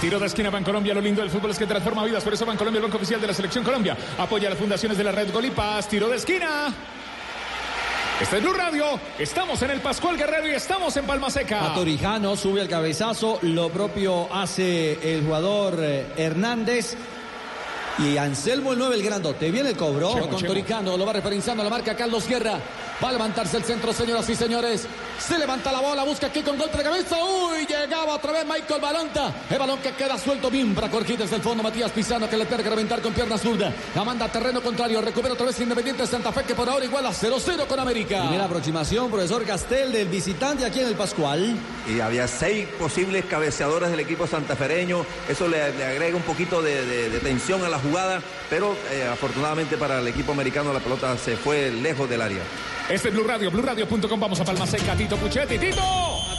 [0.00, 2.22] Tiro de esquina Bancolombia, lo lindo del fútbol es que transforma vidas.
[2.22, 5.04] Por eso Bancolombia, el banco oficial de la Selección Colombia, apoya a las fundaciones de
[5.04, 5.88] la red Gol y Paz.
[5.88, 6.74] Tiro de esquina.
[8.20, 8.98] Este es Blue Radio.
[9.18, 11.72] Estamos en el Pascual Guerrero y estamos en Palma Seca.
[11.72, 16.96] A Torijano sube al cabezazo, lo propio hace el jugador eh, Hernández.
[17.98, 19.50] Y Anselmo el 9, el grandote.
[19.50, 20.10] Viene el cobro.
[20.28, 22.58] con Toricano, lo va referenciando la marca Carlos Guerra.
[23.02, 24.86] Va a levantarse el centro, señoras y señores.
[25.18, 27.16] Se levanta la bola, busca aquí con golpe de cabeza.
[27.22, 29.34] Uy, llegaba otra vez Michael Balonta.
[29.50, 31.62] El balón que queda suelto bien para corregir desde el fondo.
[31.62, 33.70] Matías Pizano que le tiene que reventar con pierna zurda.
[33.94, 35.00] La manda a terreno contrario.
[35.02, 38.20] Recupera otra vez Independiente Santa Fe que por ahora iguala 0-0 con América.
[38.22, 41.54] Primera aproximación, profesor Castel del visitante aquí en el Pascual.
[41.94, 45.04] Y había seis posibles cabeceadores del equipo santafereño.
[45.28, 47.85] Eso le, le agrega un poquito de, de- de tensión a la jugada,
[48.50, 52.42] pero eh, afortunadamente para el equipo americano la pelota se fue lejos del área.
[52.88, 54.20] Este es Blue Radio, BlueRadio.com.
[54.20, 54.94] Vamos a Palma Seca.
[54.94, 55.58] Tito Puchetti.
[55.58, 55.82] Tito.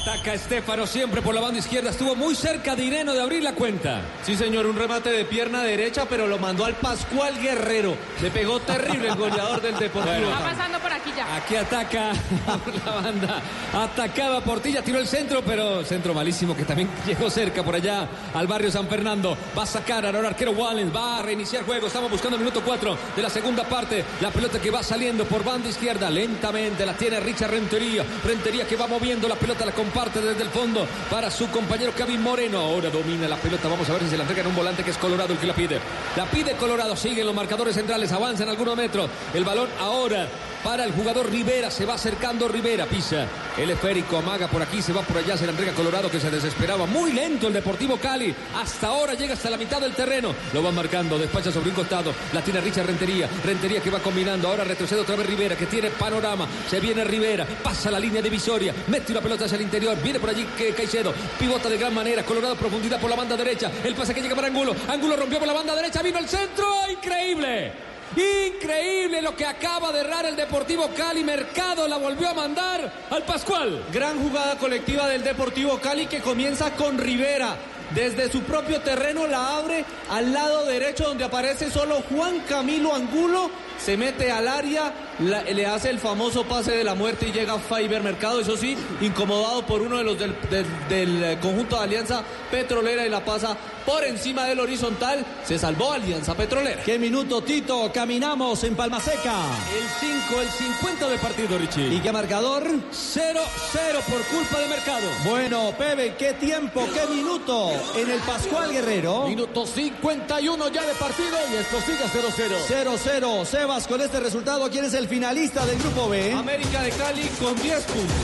[0.01, 1.89] Ataca Estefano siempre por la banda izquierda.
[1.89, 4.01] Estuvo muy cerca de Ireno de abrir la cuenta.
[4.23, 7.97] Sí, señor, un remate de pierna derecha, pero lo mandó al Pascual Guerrero.
[8.21, 10.29] Le pegó terrible el goleador del Deportivo.
[10.29, 11.35] Va pasando por aquí ya.
[11.35, 12.13] Aquí ataca
[12.85, 13.41] la banda.
[13.73, 18.47] Atacaba Portilla, tiró el centro, pero centro malísimo que también llegó cerca por allá al
[18.47, 19.37] barrio San Fernando.
[19.57, 21.87] Va a sacar al arquero Wallen, va a reiniciar juego.
[21.87, 24.05] Estamos buscando el minuto 4 de la segunda parte.
[24.21, 26.09] La pelota que va saliendo por banda izquierda.
[26.37, 28.05] Lentamente la tiene Richard Rentería.
[28.23, 31.95] Rentería que va moviendo la pelota, la acompaña parte desde el fondo para su compañero
[31.95, 32.59] Kevin Moreno.
[32.59, 33.67] Ahora domina la pelota.
[33.67, 35.47] Vamos a ver si se la entrega en un volante que es Colorado el que
[35.47, 35.79] la pide.
[36.15, 36.95] La pide Colorado.
[36.95, 38.11] Siguen los marcadores centrales.
[38.11, 39.09] Avanzan algunos metros.
[39.33, 40.27] El balón ahora
[40.63, 41.71] para el jugador Rivera.
[41.71, 42.85] Se va acercando Rivera.
[42.85, 43.27] Pisa
[43.57, 44.17] el esférico.
[44.17, 44.81] Amaga por aquí.
[44.81, 45.37] Se va por allá.
[45.37, 46.85] Se la entrega Colorado que se desesperaba.
[46.85, 48.33] Muy lento el Deportivo Cali.
[48.55, 50.33] Hasta ahora llega hasta la mitad del terreno.
[50.53, 51.17] Lo van marcando.
[51.17, 52.13] Despacha sobre un costado.
[52.33, 53.29] La tiene Richard Rentería.
[53.43, 54.47] Rentería que va combinando.
[54.47, 56.47] Ahora retrocede otra vez Rivera que tiene panorama.
[56.69, 57.45] Se viene Rivera.
[57.63, 58.73] Pasa la línea divisoria.
[58.87, 59.97] Mete una pelota hacia el interior.
[60.01, 61.13] Viene por allí que Caicedo.
[61.39, 62.23] Pivota de gran manera.
[62.23, 63.71] Colorado profundidad por la banda derecha.
[63.83, 64.75] El pase que llega para Angulo.
[64.87, 66.01] Angulo rompió por la banda derecha.
[66.01, 66.65] Vino el centro.
[66.91, 67.96] Increíble.
[68.15, 71.23] Increíble lo que acaba de errar el Deportivo Cali.
[71.23, 73.83] Mercado la volvió a mandar al Pascual.
[73.91, 77.55] Gran jugada colectiva del Deportivo Cali que comienza con Rivera.
[77.93, 83.49] Desde su propio terreno la abre al lado derecho donde aparece solo Juan Camilo Angulo.
[83.83, 87.57] Se mete al área, la- le hace el famoso pase de la muerte y llega
[87.57, 88.39] Fiber Mercado.
[88.41, 92.21] Eso sí, incomodado por uno de los del, del- del, eh, conjunto de Alianza
[92.51, 93.55] Petrolera y la pasa
[93.85, 95.25] por encima del horizontal.
[95.45, 96.83] Se salvó Alianza Petrolera.
[96.83, 97.89] ¿Qué minuto, Tito?
[97.93, 99.33] Caminamos en Palma Seca.
[99.73, 99.87] El
[100.29, 101.93] 5, el 50 del partido, Richie.
[101.95, 102.63] ¿Y qué marcador?
[102.91, 105.07] 0-0 por culpa de Mercado.
[105.23, 109.27] Bueno, Pepe, ¿qué tiempo, qué minuto en el Pascual Guerrero?
[109.27, 112.55] Minuto 51 ya de partido y esto sigue 0-0.
[112.67, 113.47] 0-0.
[113.67, 116.31] Con este resultado, ¿quién es el finalista del grupo B?
[116.31, 118.15] América de Cali con 10 puntos.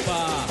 [0.00, 0.46] Upa,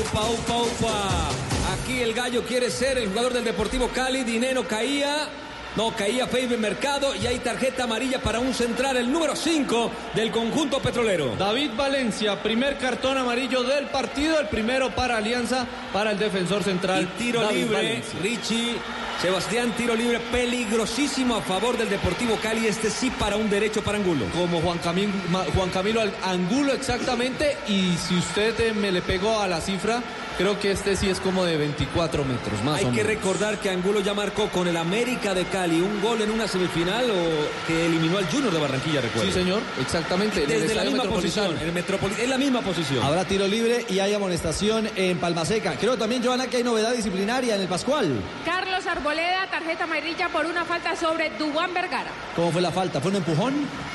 [0.00, 1.30] upa, upa, upa.
[1.74, 4.22] Aquí el gallo quiere ser el jugador del Deportivo Cali.
[4.22, 5.28] Dinero caía.
[5.76, 10.30] No, caía Feibe Mercado y hay tarjeta amarilla para un central, el número 5 del
[10.30, 11.34] conjunto petrolero.
[11.36, 17.02] David Valencia, primer cartón amarillo del partido, el primero para Alianza, para el defensor central.
[17.16, 18.18] Y tiro David libre, Valencia.
[18.22, 18.74] Richie.
[19.20, 22.66] Sebastián, tiro libre peligrosísimo a favor del Deportivo Cali.
[22.66, 24.26] Este sí para un derecho para Angulo.
[24.36, 25.12] Como Juan Camilo,
[25.54, 27.56] Juan Camilo Angulo exactamente.
[27.68, 30.02] Y si usted eh, me le pegó a la cifra,
[30.36, 33.06] creo que este sí es como de 24 metros, más Hay o que menos.
[33.06, 37.10] recordar que Angulo ya marcó con el América de Cali un gol en una semifinal
[37.10, 39.28] o que eliminó al Junior de Barranquilla, recuerdo.
[39.30, 40.42] Sí, señor, exactamente.
[40.42, 43.02] en Desde la misma posición, en el Metropoli- es la misma posición.
[43.04, 45.74] Habrá tiro libre y hay amonestación en Palma Seca.
[45.78, 48.20] Creo también, Joana, que hay novedad disciplinaria en el Pascual.
[48.44, 52.10] Carlos Arboleda, tarjeta amarilla por una falta sobre Dubán Vergara.
[52.36, 53.00] ¿Cómo fue la falta?
[53.00, 53.54] ¿Fue un empujón?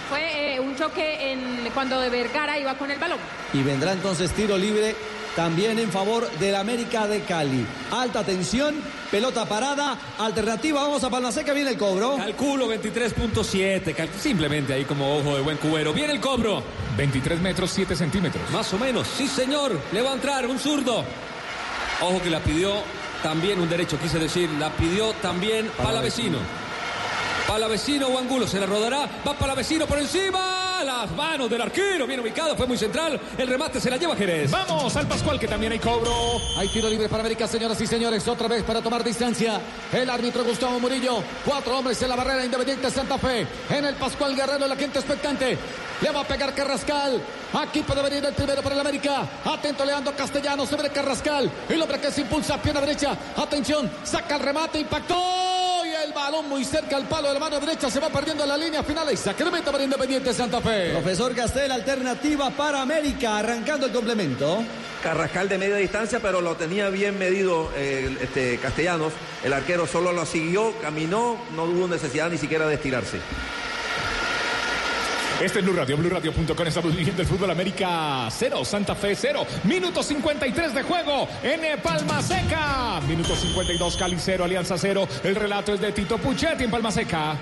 [0.10, 3.20] Fue eh, un choque en, cuando de Vergara iba con el balón.
[3.54, 4.96] Y vendrá entonces tiro libre
[5.36, 7.66] también en favor del América de Cali.
[7.92, 8.76] Alta tensión,
[9.12, 12.18] pelota parada, alternativa, vamos a Palma Seca, viene el cobro.
[12.18, 15.94] Calculo 23.7, cal- simplemente ahí como ojo de buen cubero.
[15.94, 16.62] Viene el cobro.
[16.98, 18.50] 23 metros 7 centímetros.
[18.52, 21.04] Más o menos, sí señor, le va a entrar un zurdo.
[22.02, 22.74] Ojo que la pidió
[23.24, 26.38] también un derecho, quise decir, la pidió también Palavecino.
[27.48, 32.20] Palavecino o Angulo se la rodará, va Palavecino por encima, las manos del arquero, bien
[32.20, 34.50] ubicado, fue muy central, el remate se la lleva Jerez.
[34.52, 36.12] Vamos al Pascual que también hay cobro.
[36.58, 38.28] Hay tiro libre para América, señoras y señores.
[38.28, 39.60] Otra vez para tomar distancia.
[39.92, 41.24] El árbitro Gustavo Murillo.
[41.46, 43.48] Cuatro hombres en la barrera Independiente Santa Fe.
[43.70, 45.58] En el Pascual Guerrero, la gente expectante.
[46.02, 47.22] Le va a pegar Carrascal.
[47.54, 49.28] Aquí puede venir el primero para el América.
[49.46, 50.66] Atento Leandro Castellano.
[50.66, 51.52] Se ve Carrascal.
[51.68, 53.18] El hombre que se impulsa, pierna derecha.
[53.36, 53.90] Atención.
[54.04, 54.80] Saca el remate.
[54.80, 55.49] Impactó.
[56.10, 57.88] El balón muy cerca al palo de la mano derecha.
[57.88, 59.14] Se va perdiendo en la línea final.
[59.14, 60.90] Y Sacramento para Independiente Santa Fe.
[60.90, 64.64] Profesor Castel, alternativa para América, arrancando el complemento.
[65.04, 69.14] Carrascal de media distancia, pero lo tenía bien medido eh, este, Castellanos.
[69.44, 73.20] El arquero solo lo siguió, caminó, no hubo necesidad ni siquiera de estirarse.
[75.42, 76.68] Este es Blue Radio, BlueRadio.com.
[76.68, 79.48] Estamos viviendo el fútbol América 0, Santa Fe 0.
[79.64, 83.00] Minuto 53 de juego en eh, Palma Seca.
[83.08, 85.08] Minuto 52, Cali 0, Alianza 0.
[85.24, 87.38] El relato es de Tito Puchetti en Palma Seca.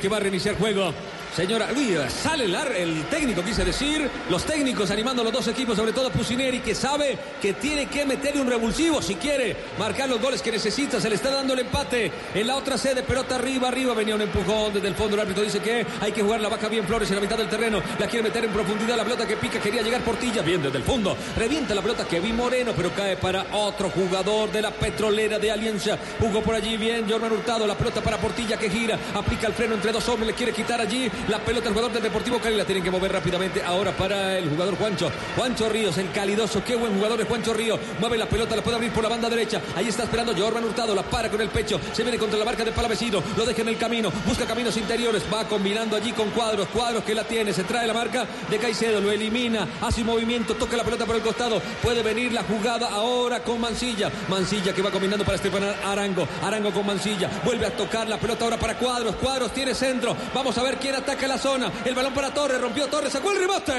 [0.00, 0.94] Que va a reiniciar juego.
[1.34, 4.08] Señora, uy, sale el, el técnico, quise decir.
[4.30, 8.04] Los técnicos animando a los dos equipos, sobre todo Pusineri, que sabe que tiene que
[8.06, 11.00] meterle un revulsivo si quiere marcar los goles que necesita.
[11.00, 13.02] Se le está dando el empate en la otra sede.
[13.02, 13.94] Pelota arriba, arriba.
[13.94, 15.16] Venía un empujón desde el fondo.
[15.16, 17.48] El árbitro dice que hay que jugar la baja bien Flores en la mitad del
[17.48, 17.82] terreno.
[17.98, 18.96] La quiere meter en profundidad.
[18.96, 20.40] La pelota que pica, quería llegar Portilla.
[20.42, 21.16] Bien desde el fondo.
[21.36, 25.50] Revienta la pelota que vi Moreno, pero cae para otro jugador de la petrolera de
[25.50, 25.98] Alianza.
[26.20, 27.66] Jugó por allí bien Jorman Hurtado.
[27.66, 28.96] La pelota para Portilla que gira.
[29.14, 30.28] Aplica el freno entre dos hombres.
[30.28, 32.56] Le quiere quitar allí la pelota al jugador del Deportivo Cali.
[32.56, 35.10] La tienen que mover rápidamente ahora para el jugador Juancho.
[35.36, 36.62] Juancho Ríos, el calidoso.
[36.64, 37.80] Qué buen jugador es Juancho Ríos.
[38.00, 39.60] Mueve la pelota, la puede abrir por la banda derecha.
[39.76, 40.94] Ahí está esperando Jorman Hurtado.
[40.94, 41.80] La para con el pecho.
[41.92, 43.22] Se viene contra la marca de Palavecino.
[43.36, 44.12] Lo deja en el camino.
[44.26, 45.22] Busca caminos interiores.
[45.32, 46.68] Va combinando allí con cuadros.
[46.68, 47.52] Cuadros que la tiene.
[47.52, 49.00] Se trae la marca de Caicedo.
[49.00, 49.66] Lo elimina.
[49.80, 50.54] Hace un movimiento.
[50.54, 51.60] Toca la pelota por el costado.
[51.82, 54.10] Puede venir la jugada ahora con Mancilla.
[54.28, 56.28] Mancilla que va combinando para Estefan Arango.
[56.42, 57.30] Arango con Mancilla.
[57.44, 59.16] Vuelve a tocar la pelota ahora para Cuadros.
[59.16, 60.16] Cuadros tiene centro.
[60.34, 61.13] Vamos a ver quién ataca.
[61.14, 61.70] Ataca la zona.
[61.84, 63.72] El balón para Torres, rompió Torres, sacó el rebote.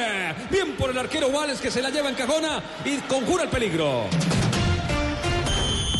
[0.49, 4.05] Bien por el arquero Wallace que se la lleva en cajona y conjura el peligro.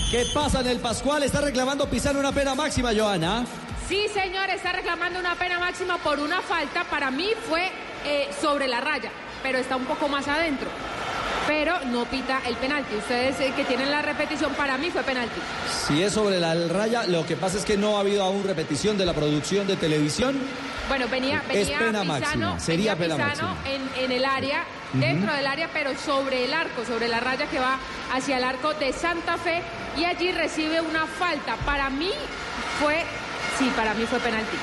[0.09, 1.23] ¿Qué pasa en el Pascual?
[1.23, 3.45] Está reclamando Pizarro una pena máxima, Joana.
[3.89, 6.85] Sí, señor, está reclamando una pena máxima por una falta.
[6.85, 7.69] Para mí fue
[8.05, 9.11] eh, sobre la raya,
[9.43, 10.69] pero está un poco más adentro.
[11.47, 12.95] Pero no pita el penalti.
[12.95, 15.39] Ustedes eh, que tienen la repetición, para mí fue penalti.
[15.87, 18.97] Si es sobre la raya, lo que pasa es que no ha habido aún repetición
[18.97, 20.39] de la producción de televisión.
[20.87, 23.55] Bueno, venía, venía pena máxima, sería venía pena máxima.
[23.65, 24.63] En, en el área,
[24.93, 27.79] dentro del área, pero sobre el arco, sobre la raya que va
[28.13, 29.61] hacia el arco de Santa Fe
[29.97, 31.55] y allí recibe una falta.
[31.65, 32.11] Para mí
[32.79, 33.03] fue,
[33.57, 34.57] sí, para mí fue penalti.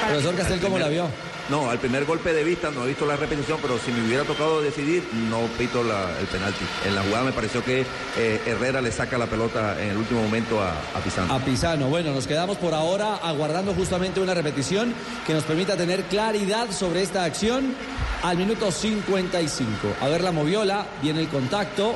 [0.00, 0.36] Para Profesor.
[0.36, 1.08] Castel, ¿cómo la vio?
[1.48, 4.24] No, al primer golpe de vista no he visto la repetición, pero si me hubiera
[4.24, 6.62] tocado decidir, no pito la- el penalti.
[6.86, 7.86] En la jugada me pareció que
[8.18, 11.32] eh, Herrera le saca la pelota en el último momento a, a Pizano.
[11.34, 11.86] A Pisano.
[11.88, 14.92] Bueno, nos quedamos por ahora aguardando justamente una repetición
[15.26, 17.74] que nos permita tener claridad sobre esta acción
[18.22, 19.70] al minuto 55.
[20.02, 21.94] A ver la moviola, viene el contacto.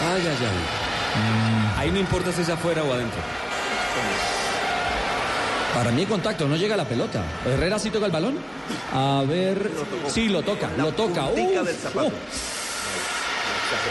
[0.00, 1.78] Ay, ay, ay.
[1.80, 3.18] Ahí no importa si es afuera o adentro.
[5.74, 7.22] Para mí contacto, no llega la pelota.
[7.46, 8.36] Herrera sí toca el balón.
[8.92, 9.70] A ver,
[10.08, 11.26] sí lo toca, lo toca.
[11.28, 12.06] puntica Uf, del zapato.
[12.08, 12.12] uf.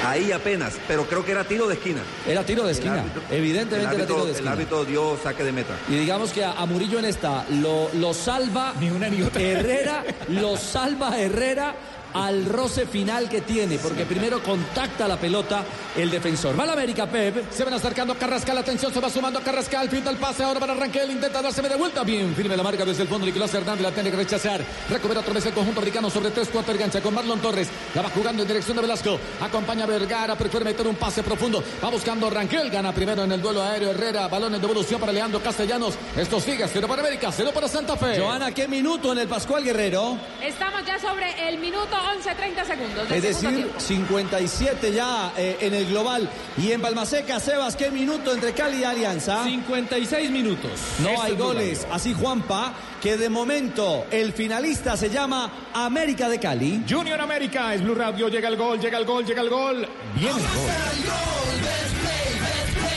[0.05, 2.01] Ahí apenas, pero creo que era tiro de esquina.
[2.27, 3.01] Era tiro de El esquina.
[3.03, 4.51] árbitro- Evidentemente el era árbitro, tiro de el esquina.
[4.51, 5.73] árbitro dio saque de meta.
[5.89, 11.73] Y digamos que a, a Murillo en esta lo, lo salva Herrera, lo salva Herrera
[12.13, 15.63] al roce final que tiene, porque primero contacta la pelota
[15.95, 16.59] el defensor.
[16.59, 17.51] Va la América, Pep.
[17.51, 21.11] Se van acercando Carrascal, atención, se va sumando Carrascal, pinta el pase ahora para Rangel,
[21.11, 24.11] intenta darse media vuelta, bien, firme la marca desde el fondo, Nicolás Hernández la tiene
[24.11, 27.39] que rechazar, recupera otra vez el conjunto americano sobre tres cuartos de gancha con Marlon
[27.39, 31.23] Torres, la va jugando en dirección de Velasco, acompaña a Vergara, prefiere meter un pase
[31.23, 35.11] profundo, va buscando Rangel, gana primero en el duelo aéreo Herrera, balón en devolución para
[35.11, 38.19] Leandro Castellanos, esto sigue, cero para América, cero para Santa Fe.
[38.19, 40.17] Joana, ¿qué minuto en el Pascual Guerrero?
[40.41, 43.11] Estamos ya sobre el minuto 11, 30 segundos.
[43.11, 43.79] Es decir, tiempo.
[43.79, 46.29] 57 ya eh, en el global.
[46.57, 49.43] Y en Balmaseca, Sebas, ¿qué minuto entre Cali y Alianza?
[49.43, 50.71] 56 minutos.
[50.99, 51.87] No Esto hay goles.
[51.91, 56.83] Así Juanpa, que de momento el finalista se llama América de Cali.
[56.89, 59.87] Junior América es Blue Radio, llega el gol, llega el gol, llega el gol.
[60.15, 62.00] Viene el gol.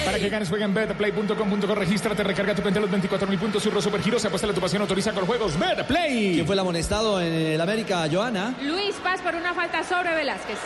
[0.05, 3.63] Para que ganes, juega en betplay.com.co, regístrate, recarga tu cuenta de los 24 mil puntos,
[3.63, 6.35] surro supergiros, apuesta a tu pasión, autoriza con juegos, Betplay.
[6.35, 8.55] ¿Quién fue el amonestado en el América, Joana?
[8.63, 10.59] Luis Paz por una falta sobre Velázquez.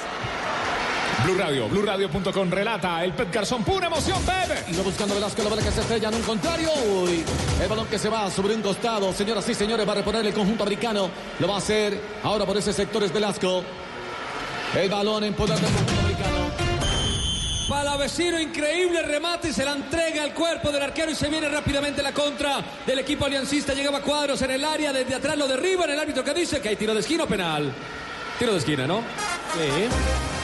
[1.25, 4.69] Blue Radio, BlueRadio.com relata el Pet Garzón, pura emoción, Pep.
[4.69, 6.71] Y va buscando Velasco, la bola que se estrella en un contrario.
[6.87, 7.25] Uy,
[7.61, 9.13] el balón que se va sobre un costado.
[9.13, 11.11] Señoras y señores, va a reponer el conjunto americano.
[11.41, 13.65] Lo va a hacer ahora por ese sector es Velasco.
[14.75, 15.98] El balón en poder americano.
[17.69, 22.13] Palavecino, increíble remate se la entrega al cuerpo del arquero y se viene rápidamente la
[22.13, 23.75] contra del equipo aliancista.
[23.75, 25.91] Llegaba cuadros en el área, desde atrás lo derriban.
[25.91, 27.71] El árbitro que dice que hay tiro de esquina o penal.
[28.39, 29.01] Tiro de esquina, ¿no?
[29.53, 30.38] Sí.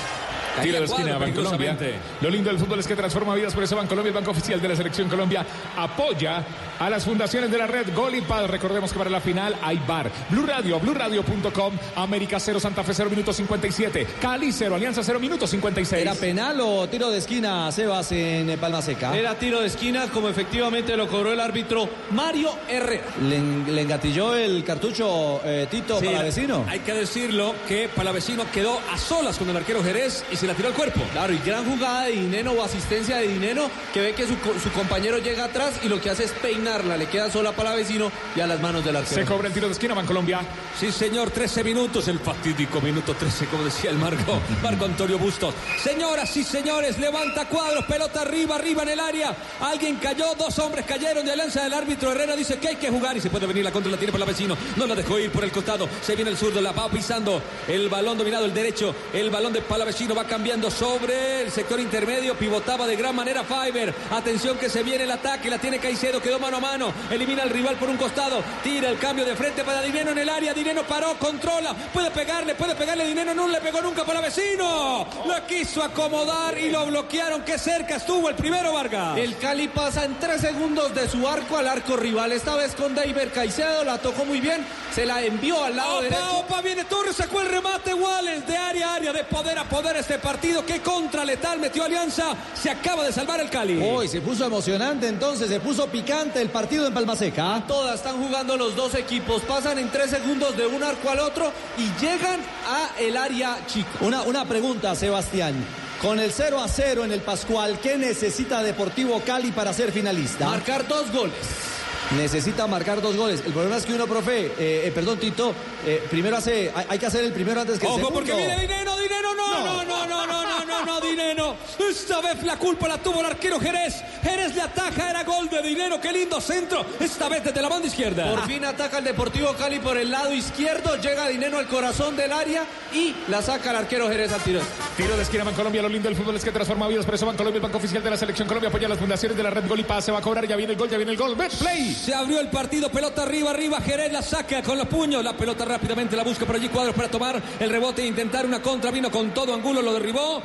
[0.62, 1.76] Tiro de esquina, Bancolombia.
[2.20, 4.68] Lo lindo del fútbol es que transforma vidas, por eso Bancolombia, el banco oficial de
[4.68, 5.44] la Selección Colombia,
[5.76, 6.44] apoya
[6.78, 8.48] a las fundaciones de la red Gol y Paz.
[8.50, 10.10] Recordemos que para la final hay bar.
[10.30, 14.06] Blue Radio, BlueRadio.com, América 0, Santa Fe 0, minuto 57.
[14.20, 16.02] Cali 0, Alianza 0, minuto 56.
[16.02, 19.16] ¿Era penal o tiro de esquina, Sebas, en eh, Palma Seca?
[19.16, 23.04] Era tiro de esquina, como efectivamente lo cobró el árbitro Mario Herrera.
[23.22, 26.64] ¿Le, en- le engatilló el cartucho eh, Tito Sí, para vecino?
[26.68, 30.54] Hay que decirlo que Palavecino quedó a solas con el arquero Jerez y se la
[30.54, 31.00] tiró al cuerpo.
[31.12, 34.70] Claro, y gran jugada de Dineno o asistencia de Dineno que ve que su, su
[34.72, 38.40] compañero llega atrás y lo que hace es peinarla, le queda sola para vecino y
[38.40, 39.22] a las manos del arquero.
[39.22, 40.40] Se cobra el tiro de esquina, Bancolombia.
[40.78, 45.54] Sí, señor, 13 minutos, el fatídico minuto 13, como decía el Marco, Marco Antonio Bustos.
[45.82, 49.34] Señoras y señores, levanta cuadros, pelota arriba, arriba en el área.
[49.60, 52.36] Alguien cayó, dos hombres cayeron de alianza del árbitro Herrera.
[52.36, 54.30] Dice que hay que jugar y se puede venir la contra, la tiene para la
[54.30, 54.56] vecino.
[54.76, 55.88] No la dejó ir por el costado.
[56.02, 57.40] Se viene el zurdo, la va pisando.
[57.68, 58.94] El balón dominado, el derecho.
[59.12, 62.36] El balón de Palavecino va cambiando sobre el sector intermedio.
[62.36, 63.94] Pivotaba de gran manera Fiber.
[64.10, 66.92] Atención que se viene el ataque, la tiene Caicedo, quedó mano a mano.
[67.08, 68.42] Elimina al rival por un costado.
[68.64, 70.52] Tira el cambio de frente para Dineno en el área.
[70.52, 71.72] Dineno paró, controla.
[71.92, 73.06] Puede pegarle, puede pegarle.
[73.06, 75.06] Dineno no le pegó nunca para vecino.
[75.24, 77.42] Lo quiso acomodar y lo bloquearon.
[77.42, 79.16] Qué cerca estuvo el primero, Vargas.
[79.16, 82.32] El Cali pasa en tres segundos de su arco al arco rival.
[82.32, 86.02] Esta vez con David Caicedo, la tocó muy bien, se la envió al lado Opa,
[86.02, 86.38] derecho.
[86.38, 89.96] opa, viene Torres, sacó el remate Wallace de área a área, de poder a poder
[89.96, 90.64] este partido.
[90.66, 92.34] Qué contra letal metió Alianza.
[92.60, 93.80] Se acaba de salvar el Cali.
[93.80, 97.62] Hoy se puso emocionante entonces, se puso picante el partido en Palma Seca.
[97.68, 101.52] Todas están jugando los dos equipos, pasan en tres segundos de un arco al otro
[101.76, 103.90] y llegan a el área chico.
[104.00, 105.54] Una, una pregunta, Sebastián.
[106.00, 110.46] Con el 0 a 0 en el Pascual, ¿qué necesita Deportivo Cali para ser finalista?
[110.46, 111.73] Marcar dos goles.
[112.12, 113.42] Necesita marcar dos goles.
[113.44, 115.52] El problema es que uno, profe, eh, eh, perdón, Tito,
[115.86, 118.18] eh, primero hace, hay, hay que hacer el primero antes que el Ojo, segundo.
[118.20, 121.56] porque viene Dinero, Dinero, no, no, no, no, no, no, no, no, Dinero.
[121.90, 124.02] Esta vez la culpa la tuvo el arquero Jerez.
[124.22, 126.84] Jerez le ataja, era gol de Dinero, qué lindo centro.
[127.00, 128.30] Esta vez desde la banda izquierda.
[128.30, 132.32] Por fin ataca el Deportivo Cali por el lado izquierdo, llega Dinero al corazón del
[132.32, 134.60] área y la saca el arquero Jerez al tiro.
[134.96, 137.58] Tiro de esquina Bancolombia, lo lindo del fútbol es que transforma vidas, por eso Bancolombia,
[137.58, 139.84] el banco oficial de la selección Colombia, apoya las fundaciones de la red Gol y
[139.84, 141.94] Paz, se va a cobrar, ya viene el gol, ya viene el gol, Betplay.
[142.04, 145.64] Se abrió el partido, pelota arriba, arriba, Jerez la saca con los puños, la pelota
[145.64, 149.10] rápidamente la busca por allí cuadros para tomar el rebote e intentar una contra, vino
[149.10, 150.42] con todo Angulo, lo derribó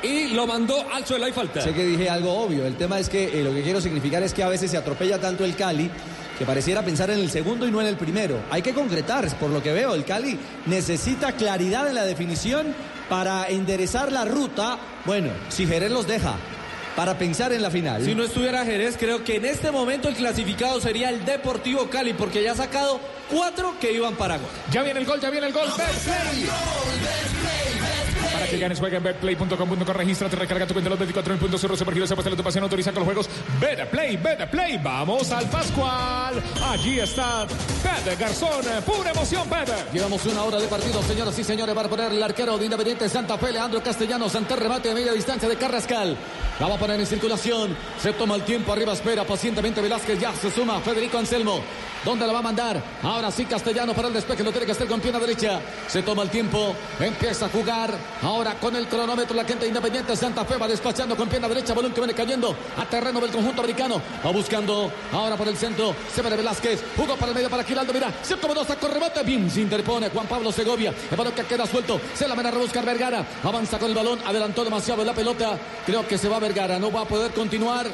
[0.00, 1.60] y lo mandó al suelo, hay falta.
[1.60, 2.64] Sé que dije algo obvio.
[2.64, 5.20] El tema es que eh, lo que quiero significar es que a veces se atropella
[5.20, 5.90] tanto el Cali
[6.38, 8.38] que pareciera pensar en el segundo y no en el primero.
[8.52, 12.76] Hay que concretar, por lo que veo, el Cali necesita claridad en la definición
[13.08, 14.78] para enderezar la ruta.
[15.04, 16.36] Bueno, si Jerez los deja,
[16.96, 18.04] para pensar en la final.
[18.04, 22.12] Si no estuviera Jerez, creo que en este momento el clasificado sería el Deportivo Cali,
[22.12, 24.50] porque ya ha sacado cuatro que iban para gol.
[24.70, 25.68] Ya viene el gol, ya viene el gol.
[28.42, 32.08] Para que ganes, juega en betplay.com.co, regístrate, recarga tu cuenta los 24 puntos, cero supergiros,
[32.08, 33.30] se pasa tu pasión, autoriza con los juegos.
[33.60, 36.42] Betplay, Betplay, vamos al Pascual.
[36.60, 39.76] Allí está Pede Garzón, pura emoción, Pede.
[39.92, 43.38] Llevamos una hora de partido, señoras y señores, para poner el arquero de Independiente Santa
[43.38, 46.16] Fe, Leandro Castellanos, ante remate de media distancia de Carrascal.
[46.58, 50.34] La va a poner en circulación, se toma el tiempo, arriba espera pacientemente Velázquez, ya
[50.34, 51.60] se suma Federico Anselmo.
[52.04, 52.82] ¿Dónde la va a mandar?
[53.02, 55.60] Ahora sí Castellano para el despeje, lo tiene que hacer con pierna derecha.
[55.86, 57.94] Se toma el tiempo, empieza a jugar.
[58.60, 61.92] Con el cronómetro la gente de Independiente Santa Fe va despachando con pierna derecha, balón
[61.92, 64.00] que viene cayendo a terreno del conjunto americano.
[64.24, 67.92] Va buscando ahora por el centro, se ve Velázquez, jugó para el medio para Giraldo,
[67.92, 71.66] mira, se acomodó, sacó remate, bien se interpone Juan Pablo Segovia, el balón que queda
[71.66, 75.58] suelto, se la van a rebuscar Vergara, avanza con el balón, adelantó demasiado la pelota,
[75.84, 77.86] creo que se va Vergara, no va a poder continuar.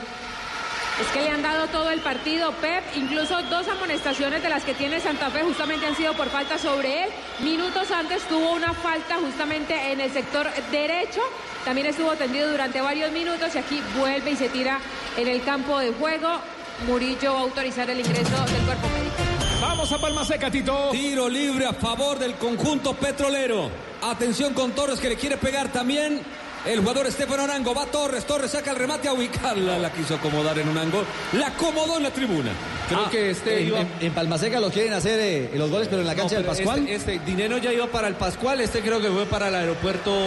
[1.01, 2.83] Es que le han dado todo el partido, Pep.
[2.97, 7.05] Incluso dos amonestaciones de las que tiene Santa Fe justamente han sido por falta sobre
[7.05, 7.11] él.
[7.39, 11.21] Minutos antes tuvo una falta justamente en el sector derecho.
[11.65, 14.81] También estuvo tendido durante varios minutos y aquí vuelve y se tira
[15.17, 16.41] en el campo de juego.
[16.87, 19.17] Murillo va a autorizar el ingreso del cuerpo médico.
[19.61, 20.91] Vamos a Palma Seca, Tito.
[20.91, 23.71] Tiro libre a favor del conjunto petrolero.
[24.03, 26.23] Atención con Torres que le quiere pegar también.
[26.67, 30.59] El jugador Estefano Arango va Torres, Torres saca el remate a ubicarla, la quiso acomodar
[30.59, 32.51] en un ángulo, la acomodó en la tribuna.
[32.89, 33.81] Creo Ah, que este en, iba...
[33.81, 36.51] en- en Palmaseca lo quieren hacer eh, los goles, pero en la cancha No, del
[36.51, 36.89] pero Pascual.
[36.89, 40.11] Este, este dinero ya iba para el Pascual, este creo que fue para el aeropuerto.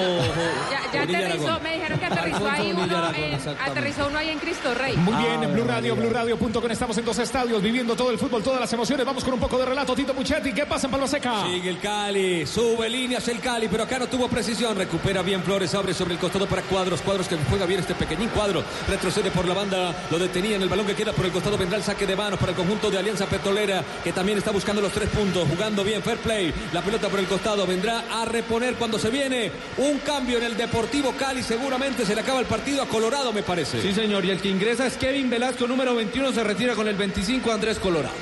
[0.72, 1.64] Ya, ya aterrizó, Aragón.
[1.64, 3.72] me dijeron que aterrizó Alfonso ahí uno, Aragón, en- exactamente.
[3.80, 4.98] aterrizó uno ahí en Cristo Rey.
[4.98, 6.10] Muy Ah, bien, en Blue Radio, María.
[6.10, 6.72] BlueRadio.com.
[6.72, 9.06] Estamos en dos estadios, viviendo todo el fútbol, todas las emociones.
[9.06, 10.54] Vamos con un poco de relato, Tito Puchetti.
[10.54, 11.44] ¿Qué pasa en Palma Seca?
[11.46, 14.76] Sigue el Cali, sube líneas el Cali, pero acá no tuvo precisión.
[14.78, 17.02] Recupera bien Flores, abre sobre el costado para cuadros.
[17.02, 18.64] Cuadros que juega bien este pequeñín cuadro.
[18.88, 21.58] Retrocede por la banda, lo detenía en el balón que queda por el costado.
[21.58, 24.82] Vendrá el saque de manos para el conjunto de Alianza Petrolera, que también está buscando
[24.82, 26.54] los tres puntos, jugando bien, fair play.
[26.72, 30.56] La pelota por el costado vendrá a reponer cuando se viene un cambio en el
[30.56, 31.44] Deportivo Cali.
[31.44, 33.82] Seguramente se le acaba el partido a Colorado, me parece.
[33.82, 36.96] Sí, señor, y el que ingresa es Kevin Velasco, número 21, se retira con el
[36.96, 38.16] 25, Andrés Colorado.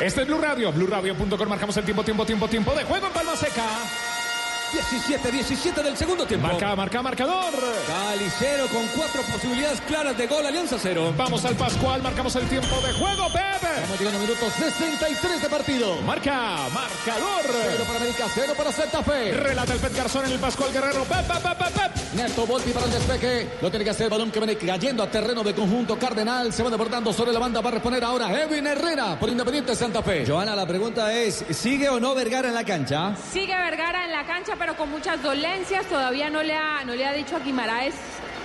[0.00, 1.48] Este es Blue Radio, BlueRadio.com.
[1.48, 4.11] Marcamos el tiempo, tiempo, tiempo, tiempo de juego en Palma Seca.
[4.72, 6.46] 17, 17 del segundo tiempo.
[6.46, 7.52] Marca, marca, marcador.
[7.86, 11.12] Cali cero con cuatro posibilidades claras de gol, Alianza cero.
[11.16, 13.74] Vamos al Pascual, marcamos el tiempo de juego, Pepe.
[13.74, 16.00] Estamos llegando a minutos 63 de partido.
[16.02, 17.42] Marca, marcador.
[17.44, 19.32] Cero para América, cero para Santa Fe.
[19.32, 21.04] Relata el Pet Garzón en el Pascual Guerrero.
[21.04, 22.14] Pep, pep, pep, pep.
[22.14, 23.50] Neto Volpi para el despeje.
[23.60, 26.52] Lo tiene que hacer el balón que viene cayendo a terreno de conjunto Cardenal.
[26.52, 27.60] Se va desbordando sobre la banda.
[27.60, 30.24] Va a reponer ahora Edwin Herrera por Independiente Santa Fe.
[30.26, 33.14] Joana, la pregunta es, ¿sigue o no Vergara en la cancha?
[33.32, 35.86] Sigue Vergara en la cancha, pero con muchas dolencias.
[35.86, 37.94] Todavía no le ha, no le ha dicho a Guimaraes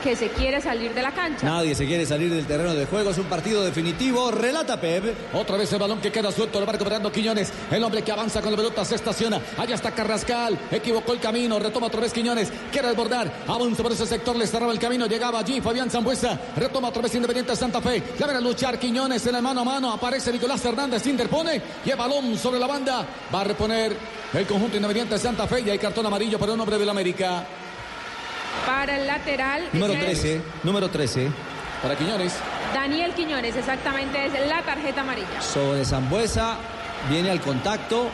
[0.03, 1.45] que se quiere salir de la cancha.
[1.45, 4.31] Nadie se quiere salir del terreno de juego, es un partido definitivo.
[4.31, 5.33] Relata Pep.
[5.33, 7.51] Otra vez el balón que queda suelto, lo va recuperando Quiñones.
[7.71, 9.41] El hombre que avanza con la pelota se estaciona.
[9.57, 10.57] Allá está Carrascal.
[10.71, 11.59] Equivocó el camino.
[11.59, 12.51] Retoma otra vez Quiñones.
[12.71, 13.31] Quiere desbordar.
[13.47, 14.35] Avanza por ese sector.
[14.35, 15.07] Le cerraba el camino.
[15.07, 16.39] Llegaba allí Fabián Zambuesa.
[16.55, 18.03] Retoma otra vez Independiente Santa Fe.
[18.19, 19.91] Ya van a luchar Quiñones en el mano a mano.
[19.91, 21.05] Aparece Nicolás Hernández.
[21.07, 21.61] Interpone.
[21.85, 23.05] Y el balón sobre la banda.
[23.33, 23.95] Va a reponer
[24.33, 25.61] el conjunto Independiente Santa Fe.
[25.61, 27.45] Y hay cartón amarillo para un hombre del América.
[28.65, 29.69] Para el lateral.
[29.73, 31.29] Número es 13, número 13.
[31.81, 32.33] Para Quiñones.
[32.73, 35.41] Daniel Quiñones, exactamente, es la tarjeta amarilla.
[35.41, 36.57] Sobre Zambuesa,
[37.09, 38.09] viene al contacto,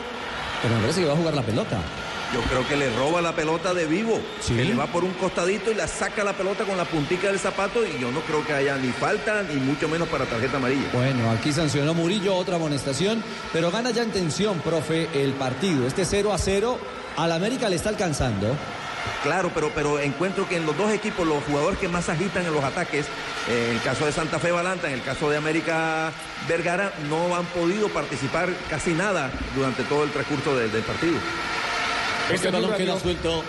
[0.62, 1.78] pero me parece que va a jugar la pelota.
[2.32, 4.20] Yo creo que le roba la pelota de vivo.
[4.40, 4.54] Sí.
[4.54, 7.38] Que le va por un costadito y la saca la pelota con la puntica del
[7.38, 10.88] zapato y yo no creo que haya ni falta ni mucho menos para tarjeta amarilla.
[10.92, 13.22] Bueno, aquí sancionó Murillo otra amonestación,
[13.52, 15.86] pero gana ya en tensión, profe, el partido.
[15.86, 16.78] Este 0 a 0
[17.16, 18.56] al América le está alcanzando.
[19.22, 22.52] Claro, pero, pero encuentro que en los dos equipos los jugadores que más agitan en
[22.52, 23.06] los ataques,
[23.48, 26.12] eh, en el caso de Santa Fe Balanta, en el caso de América
[26.46, 31.16] Vergara, no han podido participar casi nada durante todo el transcurso del, del partido.
[32.30, 33.44] Este balón queda suelto.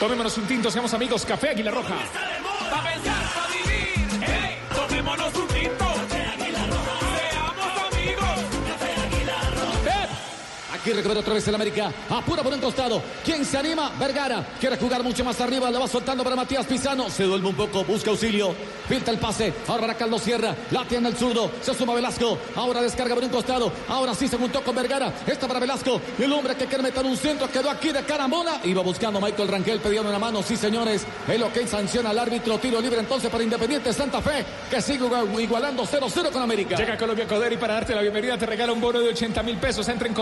[0.00, 1.24] Tomémonos un tinto, seamos amigos.
[1.24, 1.94] Café Águila Roja.
[1.94, 4.08] Pensar, vivir.
[4.20, 5.83] Hey, tomémonos un tinto.
[10.84, 11.90] Aquí recupera otra vez el América.
[12.10, 13.00] Apura por un costado.
[13.24, 13.90] ¿Quién se anima?
[13.98, 14.46] Vergara.
[14.60, 15.70] Quiere jugar mucho más arriba.
[15.70, 17.08] Le va soltando para Matías Pizano.
[17.08, 17.84] Se duerme un poco.
[17.84, 18.54] Busca auxilio.
[18.86, 19.54] Filtra el pase.
[19.66, 20.54] Ahora Carlos Sierra.
[20.72, 21.50] La tiene el zurdo.
[21.62, 22.36] Se suma Velasco.
[22.54, 23.72] Ahora descarga por un costado.
[23.88, 25.10] Ahora sí se juntó con Vergara.
[25.26, 26.02] Esta para Velasco.
[26.18, 28.60] El hombre que quiere meter un centro quedó aquí de carambola.
[28.64, 29.80] Iba buscando Michael Rangel.
[29.80, 30.42] Pidiendo una mano.
[30.42, 31.06] Sí, señores.
[31.26, 32.58] El ok sanciona al árbitro.
[32.58, 34.44] Tiro libre entonces para Independiente Santa Fe.
[34.68, 35.06] Que sigue
[35.38, 36.76] igualando 0-0 con América.
[36.76, 39.56] Llega Colombia Codere y para darte la bienvenida te regala un bono de 80 mil
[39.56, 39.88] pesos.
[39.88, 40.12] Entra en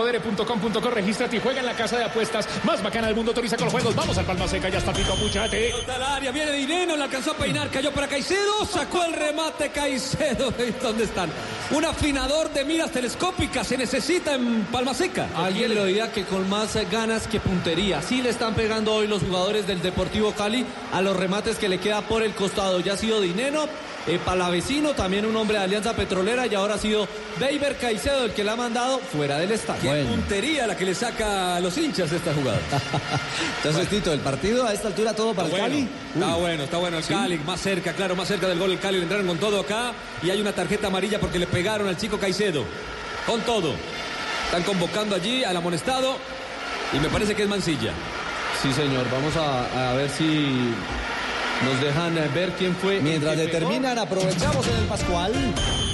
[0.59, 3.31] codere.com.co, regístrate y juega en la casa de apuestas más bacana del mundo.
[3.31, 3.95] Autoriza con los juegos.
[3.95, 4.69] Vamos al Palma Seca.
[4.69, 5.73] Ya está Tito Puchate.
[6.13, 10.53] Área, viene Dineno, le alcanzó a peinar, cayó para Caicedo, sacó el remate Caicedo.
[10.81, 11.29] ¿Dónde están?
[11.71, 15.27] Un afinador de miras telescópicas se necesita en Palma Seca.
[15.35, 18.01] Alguien lo diría que con más ganas que puntería.
[18.01, 21.79] Sí le están pegando hoy los jugadores del Deportivo Cali a los remates que le
[21.79, 22.79] queda por el costado.
[22.79, 23.65] Ya ha sido Dineno,
[24.07, 27.07] eh, Palavecino, también un hombre de Alianza Petrolera y ahora ha sido
[27.39, 29.91] David Caicedo el que le ha mandado fuera del estadio.
[29.91, 30.03] Qué
[30.43, 32.59] la que le saca a los hinchas esta jugada.
[33.57, 35.89] Entonces, Tito, el partido a esta altura todo para el Está bueno, Cali.
[36.13, 38.97] Está bueno, está bueno el Cali, más cerca, claro, más cerca del gol el Cali,
[38.97, 42.17] le entraron con todo acá y hay una tarjeta amarilla porque le pegaron al chico
[42.19, 42.65] Caicedo.
[43.25, 43.73] Con todo.
[44.45, 46.17] Están convocando allí al amonestado
[46.93, 47.93] y me parece que es Mancilla.
[48.61, 50.73] Sí, señor, vamos a, a ver si
[51.65, 52.99] nos dejan eh, ver quién fue.
[52.99, 55.33] Mientras determinan, aprovechamos en el Pascual.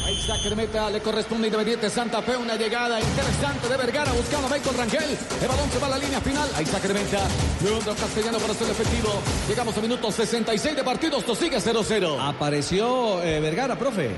[0.06, 2.38] Ahí saca meta, le corresponde a Independiente Santa Fe.
[2.38, 5.18] Una llegada interesante de Vergara buscando a Michael Rangel.
[5.42, 6.50] El balón se va a la línea final.
[6.56, 7.28] Ahí saca meta.
[7.64, 9.22] Leandro Castellano para ser efectivo.
[9.48, 11.20] Llegamos a minutos 66 de partido.
[11.20, 12.18] Esto sigue 0-0.
[12.20, 14.12] Apareció eh, Vergara, profe.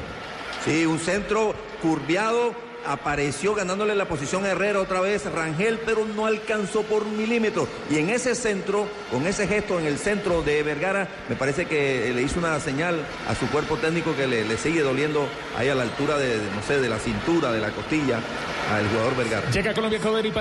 [0.63, 2.70] Sí, un centro curviado.
[2.85, 7.67] Apareció ganándole la posición a Herrera otra vez Rangel, pero no alcanzó por un milímetro.
[7.89, 12.11] Y en ese centro, con ese gesto en el centro de Vergara, me parece que
[12.13, 15.27] le hizo una señal a su cuerpo técnico que le, sigue doliendo
[15.57, 18.19] ahí a la altura de, no sé, de la cintura, de la costilla,
[18.71, 19.49] al jugador Vergara.
[19.51, 20.31] Llega Colombia Codere y